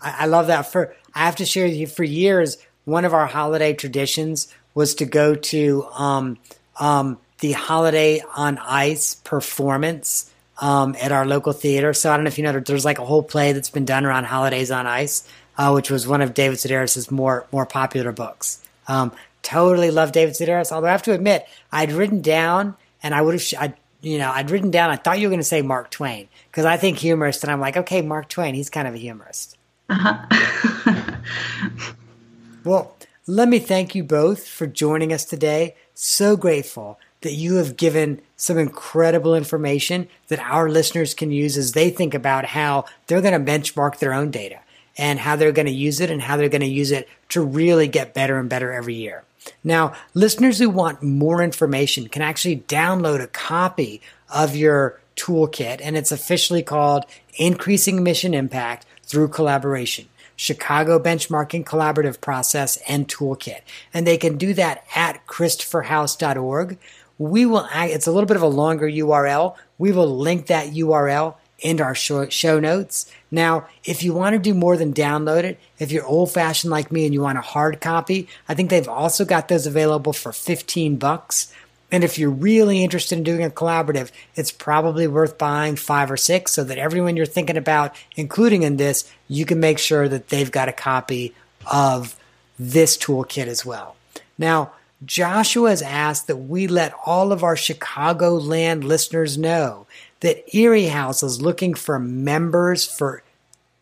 I, 0.00 0.16
I 0.20 0.26
love 0.26 0.46
that. 0.46 0.62
For 0.62 0.94
I 1.14 1.20
have 1.20 1.36
to 1.36 1.44
share 1.44 1.66
with 1.66 1.76
you 1.76 1.86
for 1.86 2.04
years, 2.04 2.58
one 2.84 3.04
of 3.04 3.12
our 3.12 3.26
holiday 3.26 3.74
traditions 3.74 4.52
was 4.78 4.94
to 4.94 5.04
go 5.04 5.34
to 5.34 5.84
um, 5.86 6.38
um, 6.78 7.18
the 7.40 7.50
Holiday 7.50 8.22
on 8.36 8.58
Ice 8.58 9.16
performance 9.16 10.32
um, 10.60 10.94
at 11.02 11.10
our 11.10 11.26
local 11.26 11.52
theater. 11.52 11.92
So 11.92 12.12
I 12.12 12.16
don't 12.16 12.22
know 12.22 12.28
if 12.28 12.38
you 12.38 12.44
know, 12.44 12.60
there's 12.60 12.84
like 12.84 13.00
a 13.00 13.04
whole 13.04 13.24
play 13.24 13.52
that's 13.52 13.70
been 13.70 13.84
done 13.84 14.04
around 14.04 14.26
Holidays 14.26 14.70
on 14.70 14.86
Ice, 14.86 15.28
uh, 15.56 15.72
which 15.72 15.90
was 15.90 16.06
one 16.06 16.22
of 16.22 16.32
David 16.32 16.58
Sedaris's 16.58 17.10
more 17.10 17.44
more 17.50 17.66
popular 17.66 18.12
books. 18.12 18.62
Um, 18.86 19.10
totally 19.42 19.90
love 19.90 20.12
David 20.12 20.36
Sedaris. 20.36 20.70
Although 20.70 20.86
I 20.86 20.92
have 20.92 21.02
to 21.02 21.12
admit, 21.12 21.48
I'd 21.72 21.90
written 21.90 22.22
down, 22.22 22.76
and 23.02 23.16
I 23.16 23.20
would 23.20 23.34
have, 23.34 23.42
I 23.58 23.74
you 24.00 24.18
know, 24.18 24.30
I'd 24.30 24.52
written 24.52 24.70
down. 24.70 24.90
I 24.90 24.96
thought 24.96 25.18
you 25.18 25.26
were 25.26 25.32
going 25.32 25.40
to 25.40 25.44
say 25.44 25.60
Mark 25.60 25.90
Twain 25.90 26.28
because 26.52 26.66
I 26.66 26.76
think 26.76 26.98
humorist, 26.98 27.42
and 27.42 27.50
I'm 27.50 27.60
like, 27.60 27.76
okay, 27.78 28.00
Mark 28.00 28.28
Twain, 28.28 28.54
he's 28.54 28.70
kind 28.70 28.86
of 28.86 28.94
a 28.94 28.98
humorist. 28.98 29.58
Uh-huh. 29.90 30.94
well, 32.64 32.94
let 33.28 33.46
me 33.46 33.58
thank 33.58 33.94
you 33.94 34.02
both 34.02 34.48
for 34.48 34.66
joining 34.66 35.12
us 35.12 35.26
today. 35.26 35.76
So 35.92 36.34
grateful 36.34 36.98
that 37.20 37.34
you 37.34 37.56
have 37.56 37.76
given 37.76 38.22
some 38.36 38.56
incredible 38.56 39.34
information 39.34 40.08
that 40.28 40.38
our 40.38 40.70
listeners 40.70 41.12
can 41.12 41.30
use 41.30 41.58
as 41.58 41.72
they 41.72 41.90
think 41.90 42.14
about 42.14 42.46
how 42.46 42.86
they're 43.06 43.20
going 43.20 43.44
to 43.44 43.52
benchmark 43.52 43.98
their 43.98 44.14
own 44.14 44.30
data 44.30 44.60
and 44.96 45.18
how 45.18 45.36
they're 45.36 45.52
going 45.52 45.66
to 45.66 45.72
use 45.72 46.00
it 46.00 46.10
and 46.10 46.22
how 46.22 46.38
they're 46.38 46.48
going 46.48 46.62
to 46.62 46.66
use 46.66 46.90
it 46.90 47.06
to 47.28 47.42
really 47.42 47.86
get 47.86 48.14
better 48.14 48.38
and 48.38 48.48
better 48.48 48.72
every 48.72 48.94
year. 48.94 49.24
Now, 49.62 49.92
listeners 50.14 50.58
who 50.58 50.70
want 50.70 51.02
more 51.02 51.42
information 51.42 52.08
can 52.08 52.22
actually 52.22 52.60
download 52.60 53.20
a 53.20 53.26
copy 53.26 54.00
of 54.30 54.56
your 54.56 55.00
toolkit, 55.16 55.80
and 55.82 55.98
it's 55.98 56.12
officially 56.12 56.62
called 56.62 57.04
Increasing 57.36 58.02
Mission 58.02 58.32
Impact 58.32 58.86
Through 59.02 59.28
Collaboration. 59.28 60.08
Chicago 60.38 60.98
Benchmarking 60.98 61.66
Collaborative 61.66 62.22
Process 62.22 62.78
and 62.88 63.06
Toolkit. 63.06 63.60
And 63.92 64.06
they 64.06 64.16
can 64.16 64.38
do 64.38 64.54
that 64.54 64.84
at 64.94 65.26
christopherhouse.org 65.26 66.78
we 67.18 67.46
will, 67.46 67.68
it's 67.74 68.06
a 68.06 68.12
little 68.12 68.26
bit 68.26 68.36
of 68.36 68.42
a 68.42 68.48
longer 68.48 68.88
URL. 68.88 69.56
We 69.76 69.92
will 69.92 70.16
link 70.16 70.46
that 70.46 70.72
URL 70.72 71.34
in 71.58 71.80
our 71.80 71.94
show 71.94 72.60
notes. 72.60 73.10
Now, 73.32 73.66
if 73.84 74.04
you 74.04 74.14
want 74.14 74.34
to 74.34 74.38
do 74.38 74.54
more 74.54 74.76
than 74.76 74.94
download 74.94 75.42
it, 75.42 75.58
if 75.80 75.90
you're 75.90 76.06
old 76.06 76.30
fashioned 76.30 76.70
like 76.70 76.92
me 76.92 77.04
and 77.04 77.12
you 77.12 77.22
want 77.22 77.38
a 77.38 77.42
hard 77.42 77.80
copy, 77.80 78.28
I 78.48 78.54
think 78.54 78.70
they've 78.70 78.88
also 78.88 79.24
got 79.24 79.48
those 79.48 79.66
available 79.66 80.12
for 80.12 80.32
15 80.32 80.96
bucks. 80.96 81.52
And 81.90 82.04
if 82.04 82.18
you're 82.18 82.30
really 82.30 82.84
interested 82.84 83.16
in 83.16 83.24
doing 83.24 83.44
a 83.44 83.50
collaborative, 83.50 84.10
it's 84.34 84.52
probably 84.52 85.06
worth 85.06 85.38
buying 85.38 85.76
five 85.76 86.10
or 86.10 86.16
six 86.16 86.52
so 86.52 86.64
that 86.64 86.78
everyone 86.78 87.16
you're 87.16 87.26
thinking 87.26 87.56
about, 87.56 87.96
including 88.14 88.62
in 88.62 88.76
this, 88.76 89.10
you 89.26 89.46
can 89.46 89.58
make 89.58 89.78
sure 89.78 90.08
that 90.08 90.28
they've 90.28 90.52
got 90.52 90.68
a 90.68 90.72
copy 90.72 91.34
of 91.70 92.14
this 92.58 92.96
toolkit 92.98 93.46
as 93.46 93.64
well. 93.64 93.96
Now, 94.36 94.72
Joshua 95.04 95.70
has 95.70 95.80
asked 95.80 96.26
that 96.26 96.36
we 96.36 96.66
let 96.66 96.92
all 97.06 97.32
of 97.32 97.44
our 97.44 97.54
Chicagoland 97.54 98.82
listeners 98.82 99.38
know 99.38 99.86
that 100.20 100.54
Erie 100.54 100.86
House 100.86 101.22
is 101.22 101.40
looking 101.40 101.74
for 101.74 101.98
members 101.98 102.84
for 102.84 103.22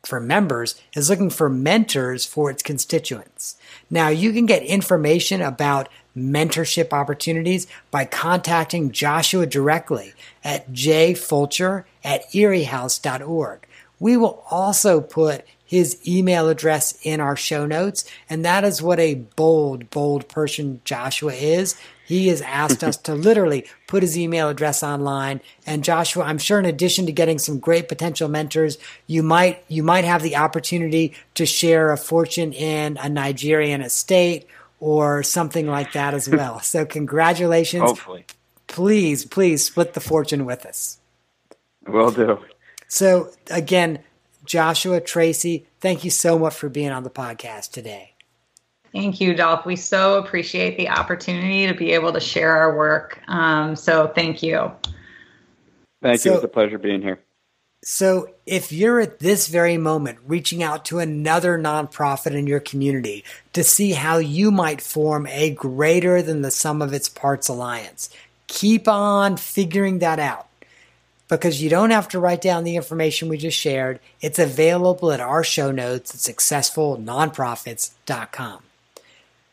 for 0.05 0.21
members 0.21 0.81
is 0.95 1.11
looking 1.11 1.31
for 1.31 1.49
mentors 1.49 2.25
for 2.25 2.49
its 2.49 2.63
constituents. 2.63 3.57
Now 3.91 4.09
you 4.09 4.33
can 4.33 4.47
get 4.47 4.63
information 4.63 5.43
about 5.43 5.89
mentorship 6.17 6.93
opportunities 6.93 7.67
by 7.91 8.05
contacting 8.05 8.91
Joshua 8.91 9.47
directly 9.47 10.15
at 10.43 10.73
jfulcher 10.73 11.85
at 12.03 12.31
eriehouse.org. 12.33 13.67
We 13.99 14.17
will 14.17 14.43
also 14.51 15.01
put 15.01 15.45
his 15.67 16.01
email 16.07 16.49
address 16.49 16.97
in 17.03 17.21
our 17.21 17.37
show 17.37 17.67
notes. 17.67 18.05
And 18.31 18.45
that 18.45 18.65
is 18.65 18.81
what 18.81 19.01
a 19.01 19.15
bold, 19.15 19.91
bold 19.91 20.29
person 20.29 20.81
Joshua 20.85 21.33
is. 21.33 21.75
He 22.07 22.29
has 22.29 22.41
asked 22.41 22.85
us 22.85 22.97
to 22.99 23.15
literally 23.17 23.67
put 23.89 24.05
his 24.05 24.17
email 24.17 24.49
address 24.49 24.85
online. 24.85 25.41
And 25.67 25.83
Joshua, 25.83 26.23
I'm 26.25 26.39
sure 26.39 26.61
in 26.61 26.67
addition 26.67 27.07
to 27.07 27.13
getting 27.13 27.41
some 27.41 27.59
great 27.59 27.89
potential 27.89 28.29
mentors, 28.29 28.79
you 29.09 29.25
might, 29.25 29.65
you 29.67 29.83
might 29.83 30.05
have 30.05 30.23
the 30.23 30.37
opportunity 30.37 31.15
to 31.35 31.45
share 31.45 31.91
a 31.91 31.97
fortune 31.97 32.53
in 32.53 32.97
a 32.99 33.09
Nigerian 33.09 33.83
estate 33.83 34.47
or 34.81 35.23
something 35.23 35.67
like 35.67 35.93
that 35.93 36.15
as 36.15 36.29
well. 36.29 36.61
So 36.67 36.85
congratulations. 36.85 37.83
Hopefully. 37.83 38.27
Please, 38.67 39.25
please 39.25 39.65
split 39.65 39.95
the 39.95 40.01
fortune 40.01 40.45
with 40.45 40.67
us. 40.67 40.99
Will 41.87 42.11
do. 42.11 42.41
So 42.89 43.31
again, 43.51 44.01
Joshua, 44.45 45.01
Tracy, 45.01 45.67
thank 45.81 46.05
you 46.05 46.11
so 46.11 46.39
much 46.39 46.55
for 46.55 46.69
being 46.69 46.91
on 46.91 47.05
the 47.05 47.11
podcast 47.11 47.71
today. 47.71 48.15
Thank 48.93 49.21
you, 49.21 49.35
Dolph. 49.35 49.67
We 49.67 49.77
so 49.77 50.19
appreciate 50.19 50.77
the 50.77 50.89
opportunity 50.89 51.67
to 51.67 51.75
be 51.75 51.93
able 51.93 52.13
to 52.13 52.21
share 52.21 52.57
our 52.57 52.77
work. 52.77 53.21
Um, 53.29 53.77
so 53.77 54.09
thank 54.09 54.43
you. 54.43 54.73
Thank 56.03 56.21
so, 56.21 56.31
you. 56.31 56.35
It's 56.37 56.45
a 56.45 56.49
pleasure 56.49 56.79
being 56.79 57.03
here. 57.03 57.21
So, 57.89 58.31
if 58.47 58.73
you're 58.73 58.99
at 58.99 59.21
this 59.21 59.47
very 59.47 59.79
moment 59.79 60.19
reaching 60.27 60.61
out 60.61 60.85
to 60.87 60.99
another 60.99 61.57
nonprofit 61.57 62.33
in 62.33 62.49
your 62.49 62.59
community 62.59 63.23
to 63.53 63.63
see 63.63 63.93
how 63.93 64.19
you 64.19 64.51
might 64.51 64.81
form 64.81 65.29
a 65.29 65.51
greater 65.51 66.21
than 66.21 66.43
the 66.43 66.51
sum 66.51 66.83
of 66.83 66.93
its 66.93 67.09
parts 67.09 67.47
alliance, 67.47 68.11
keep 68.49 68.89
on 68.89 69.37
figuring 69.37 70.01
that 70.01 70.19
out 70.19 70.49
because 71.29 71.63
you 71.63 71.71
don't 71.71 71.93
have 71.93 72.09
to 72.09 72.19
write 72.19 72.41
down 72.41 72.65
the 72.65 72.75
information 72.75 73.29
we 73.29 73.39
just 73.39 73.57
shared. 73.57 74.01
It's 74.21 74.41
available 74.41 75.13
at 75.13 75.21
our 75.21 75.45
show 75.45 75.71
notes 75.71 76.13
at 76.13 76.19
successfulnonprofits.com. 76.37 78.63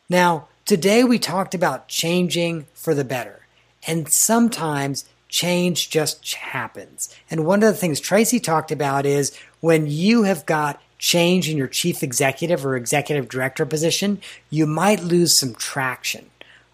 Now, 0.10 0.48
today 0.65 1.04
we 1.04 1.19
talked 1.19 1.54
about 1.54 1.88
changing 1.88 2.65
for 2.74 2.96
the 2.96 3.06
better. 3.06 3.41
And 3.86 4.10
sometimes 4.10 5.06
change 5.34 5.89
just 5.89 6.34
happens. 6.36 7.10
And 7.32 7.43
one 7.43 7.63
of 7.63 7.74
the 7.74 7.80
things 7.80 8.00
Tracy 8.00 8.39
talked 8.39 8.72
about 8.72 9.08
is 9.08 9.36
when 9.62 9.88
you 9.88 10.22
have 10.24 10.46
got 10.46 10.80
change 11.00 11.50
in 11.50 11.58
your 11.58 11.67
chief 11.67 12.04
executive 12.04 12.63
or 12.63 12.76
executive 12.76 13.30
director 13.30 13.65
position, 13.65 14.22
you 14.52 14.67
might 14.67 15.02
lose 15.02 15.36
some 15.36 15.56
traction 15.56 16.30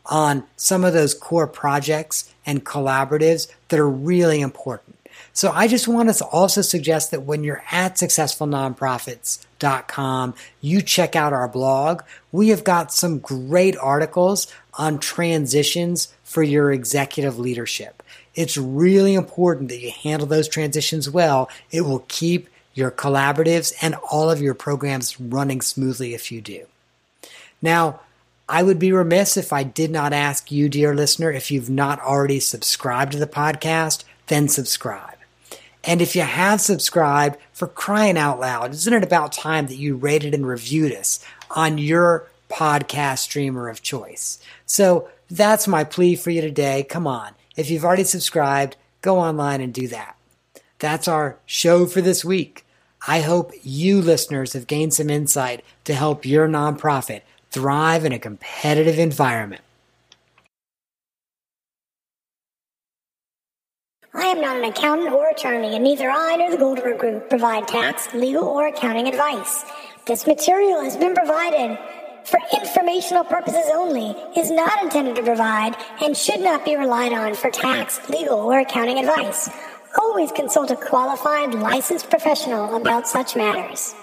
on 0.06 0.44
some 0.58 0.84
of 0.84 0.92
those 0.92 1.14
core 1.14 1.48
projects 1.48 2.30
and 2.46 2.66
collaboratives 2.66 3.50
that 3.70 3.80
are 3.80 3.90
really 3.90 4.42
important. 4.42 4.98
So 5.32 5.52
I 5.52 5.70
just 5.70 5.88
want 5.88 6.14
to 6.14 6.26
also 6.26 6.62
suggest 6.62 7.12
that 7.12 7.24
when 7.24 7.46
you're 7.46 7.64
at 7.72 7.96
successfulnonprofits.com, 7.96 10.34
you 10.60 10.82
check 10.82 11.16
out 11.16 11.32
our 11.32 11.48
blog. 11.48 12.02
We 12.34 12.50
have 12.50 12.66
got 12.66 12.92
some 12.92 13.20
great 13.20 13.78
articles 13.78 14.54
on 14.74 15.00
transitions 15.00 16.14
for 16.24 16.44
your 16.44 16.74
executive 16.74 17.40
leadership. 17.40 18.04
It's 18.40 18.56
really 18.56 19.16
important 19.16 19.68
that 19.68 19.82
you 19.82 19.92
handle 19.92 20.26
those 20.26 20.48
transitions 20.48 21.10
well. 21.10 21.50
It 21.72 21.82
will 21.82 22.06
keep 22.08 22.48
your 22.74 22.90
collaboratives 22.90 23.74
and 23.82 23.96
all 23.96 24.32
of 24.32 24.42
your 24.42 24.54
programs 24.54 25.20
running 25.20 25.60
smoothly 25.60 26.14
if 26.14 26.32
you 26.32 26.40
do. 26.40 26.66
Now, 27.62 28.00
I 28.48 28.64
would 28.64 28.80
be 28.80 28.94
remiss 28.94 29.36
if 29.36 29.52
I 29.52 29.64
did 29.64 29.92
not 29.92 30.14
ask 30.14 30.54
you, 30.54 30.70
dear 30.70 30.96
listener, 30.96 31.30
if 31.34 31.52
you've 31.52 31.70
not 31.70 32.00
already 32.00 32.40
subscribed 32.40 33.12
to 33.12 33.20
the 33.20 33.28
podcast, 33.28 34.06
then 34.28 34.48
subscribe. 34.48 35.18
And 35.84 36.02
if 36.02 36.16
you 36.16 36.22
have 36.22 36.62
subscribed, 36.62 37.38
for 37.52 37.68
crying 37.68 38.18
out 38.18 38.40
loud, 38.40 38.72
isn't 38.72 38.94
it 38.94 39.04
about 39.04 39.34
time 39.34 39.68
that 39.68 39.76
you 39.76 39.98
rated 39.98 40.34
and 40.34 40.48
reviewed 40.48 40.94
us 40.94 41.20
on 41.52 41.78
your 41.78 42.30
podcast 42.50 43.18
streamer 43.18 43.68
of 43.68 43.82
choice? 43.82 44.40
So 44.66 45.10
that's 45.30 45.68
my 45.68 45.84
plea 45.84 46.16
for 46.16 46.30
you 46.30 46.40
today. 46.40 46.84
Come 46.84 47.06
on. 47.06 47.34
If 47.60 47.70
you've 47.70 47.84
already 47.84 48.06
subscribed, 48.06 48.78
go 49.02 49.20
online 49.20 49.60
and 49.60 49.74
do 49.74 49.90
that. 49.90 50.16
That's 50.80 51.10
our 51.10 51.40
show 51.46 51.88
for 51.88 52.00
this 52.00 52.24
week. 52.24 52.66
I 53.06 53.20
hope 53.20 53.52
you 53.64 54.02
listeners 54.02 54.54
have 54.54 54.66
gained 54.66 54.94
some 54.94 55.10
insight 55.10 55.66
to 55.84 55.94
help 55.94 56.26
your 56.26 56.48
nonprofit 56.48 57.24
thrive 57.52 58.06
in 58.06 58.14
a 58.14 58.20
competitive 58.20 58.98
environment. 58.98 59.62
I 64.14 64.24
am 64.28 64.40
not 64.40 64.56
an 64.56 64.64
accountant 64.64 65.12
or 65.12 65.30
attorney, 65.30 65.76
and 65.76 65.84
neither 65.84 66.10
I 66.10 66.38
nor 66.38 66.52
the 66.52 66.58
Goldenburg 66.58 66.98
Group 66.98 67.30
provide 67.30 67.68
tax, 67.68 68.14
legal, 68.14 68.46
or 68.46 68.68
accounting 68.68 69.10
advice. 69.10 69.66
This 70.06 70.26
material 70.26 70.82
has 70.82 70.96
been 70.96 71.14
provided 71.14 71.78
for 72.26 72.40
informational 72.54 73.24
purposes 73.24 73.66
only, 73.74 74.16
is 74.36 74.52
not 74.52 74.84
intended 74.84 75.16
to 75.16 75.24
provide, 75.24 75.76
and 76.02 76.16
should 76.16 76.42
not 76.42 76.66
be 76.66 76.76
relied 76.76 77.14
on 77.14 77.36
for 77.36 77.50
tax, 77.50 78.00
legal, 78.10 78.40
or 78.40 78.60
accounting 78.60 79.00
advice. 79.00 79.50
Always 79.98 80.32
consult 80.32 80.72
a 80.72 80.76
qualified, 80.76 81.54
licensed 81.54 82.10
professional 82.10 82.76
about 82.76 83.08
such 83.08 83.36
matters. 83.36 83.96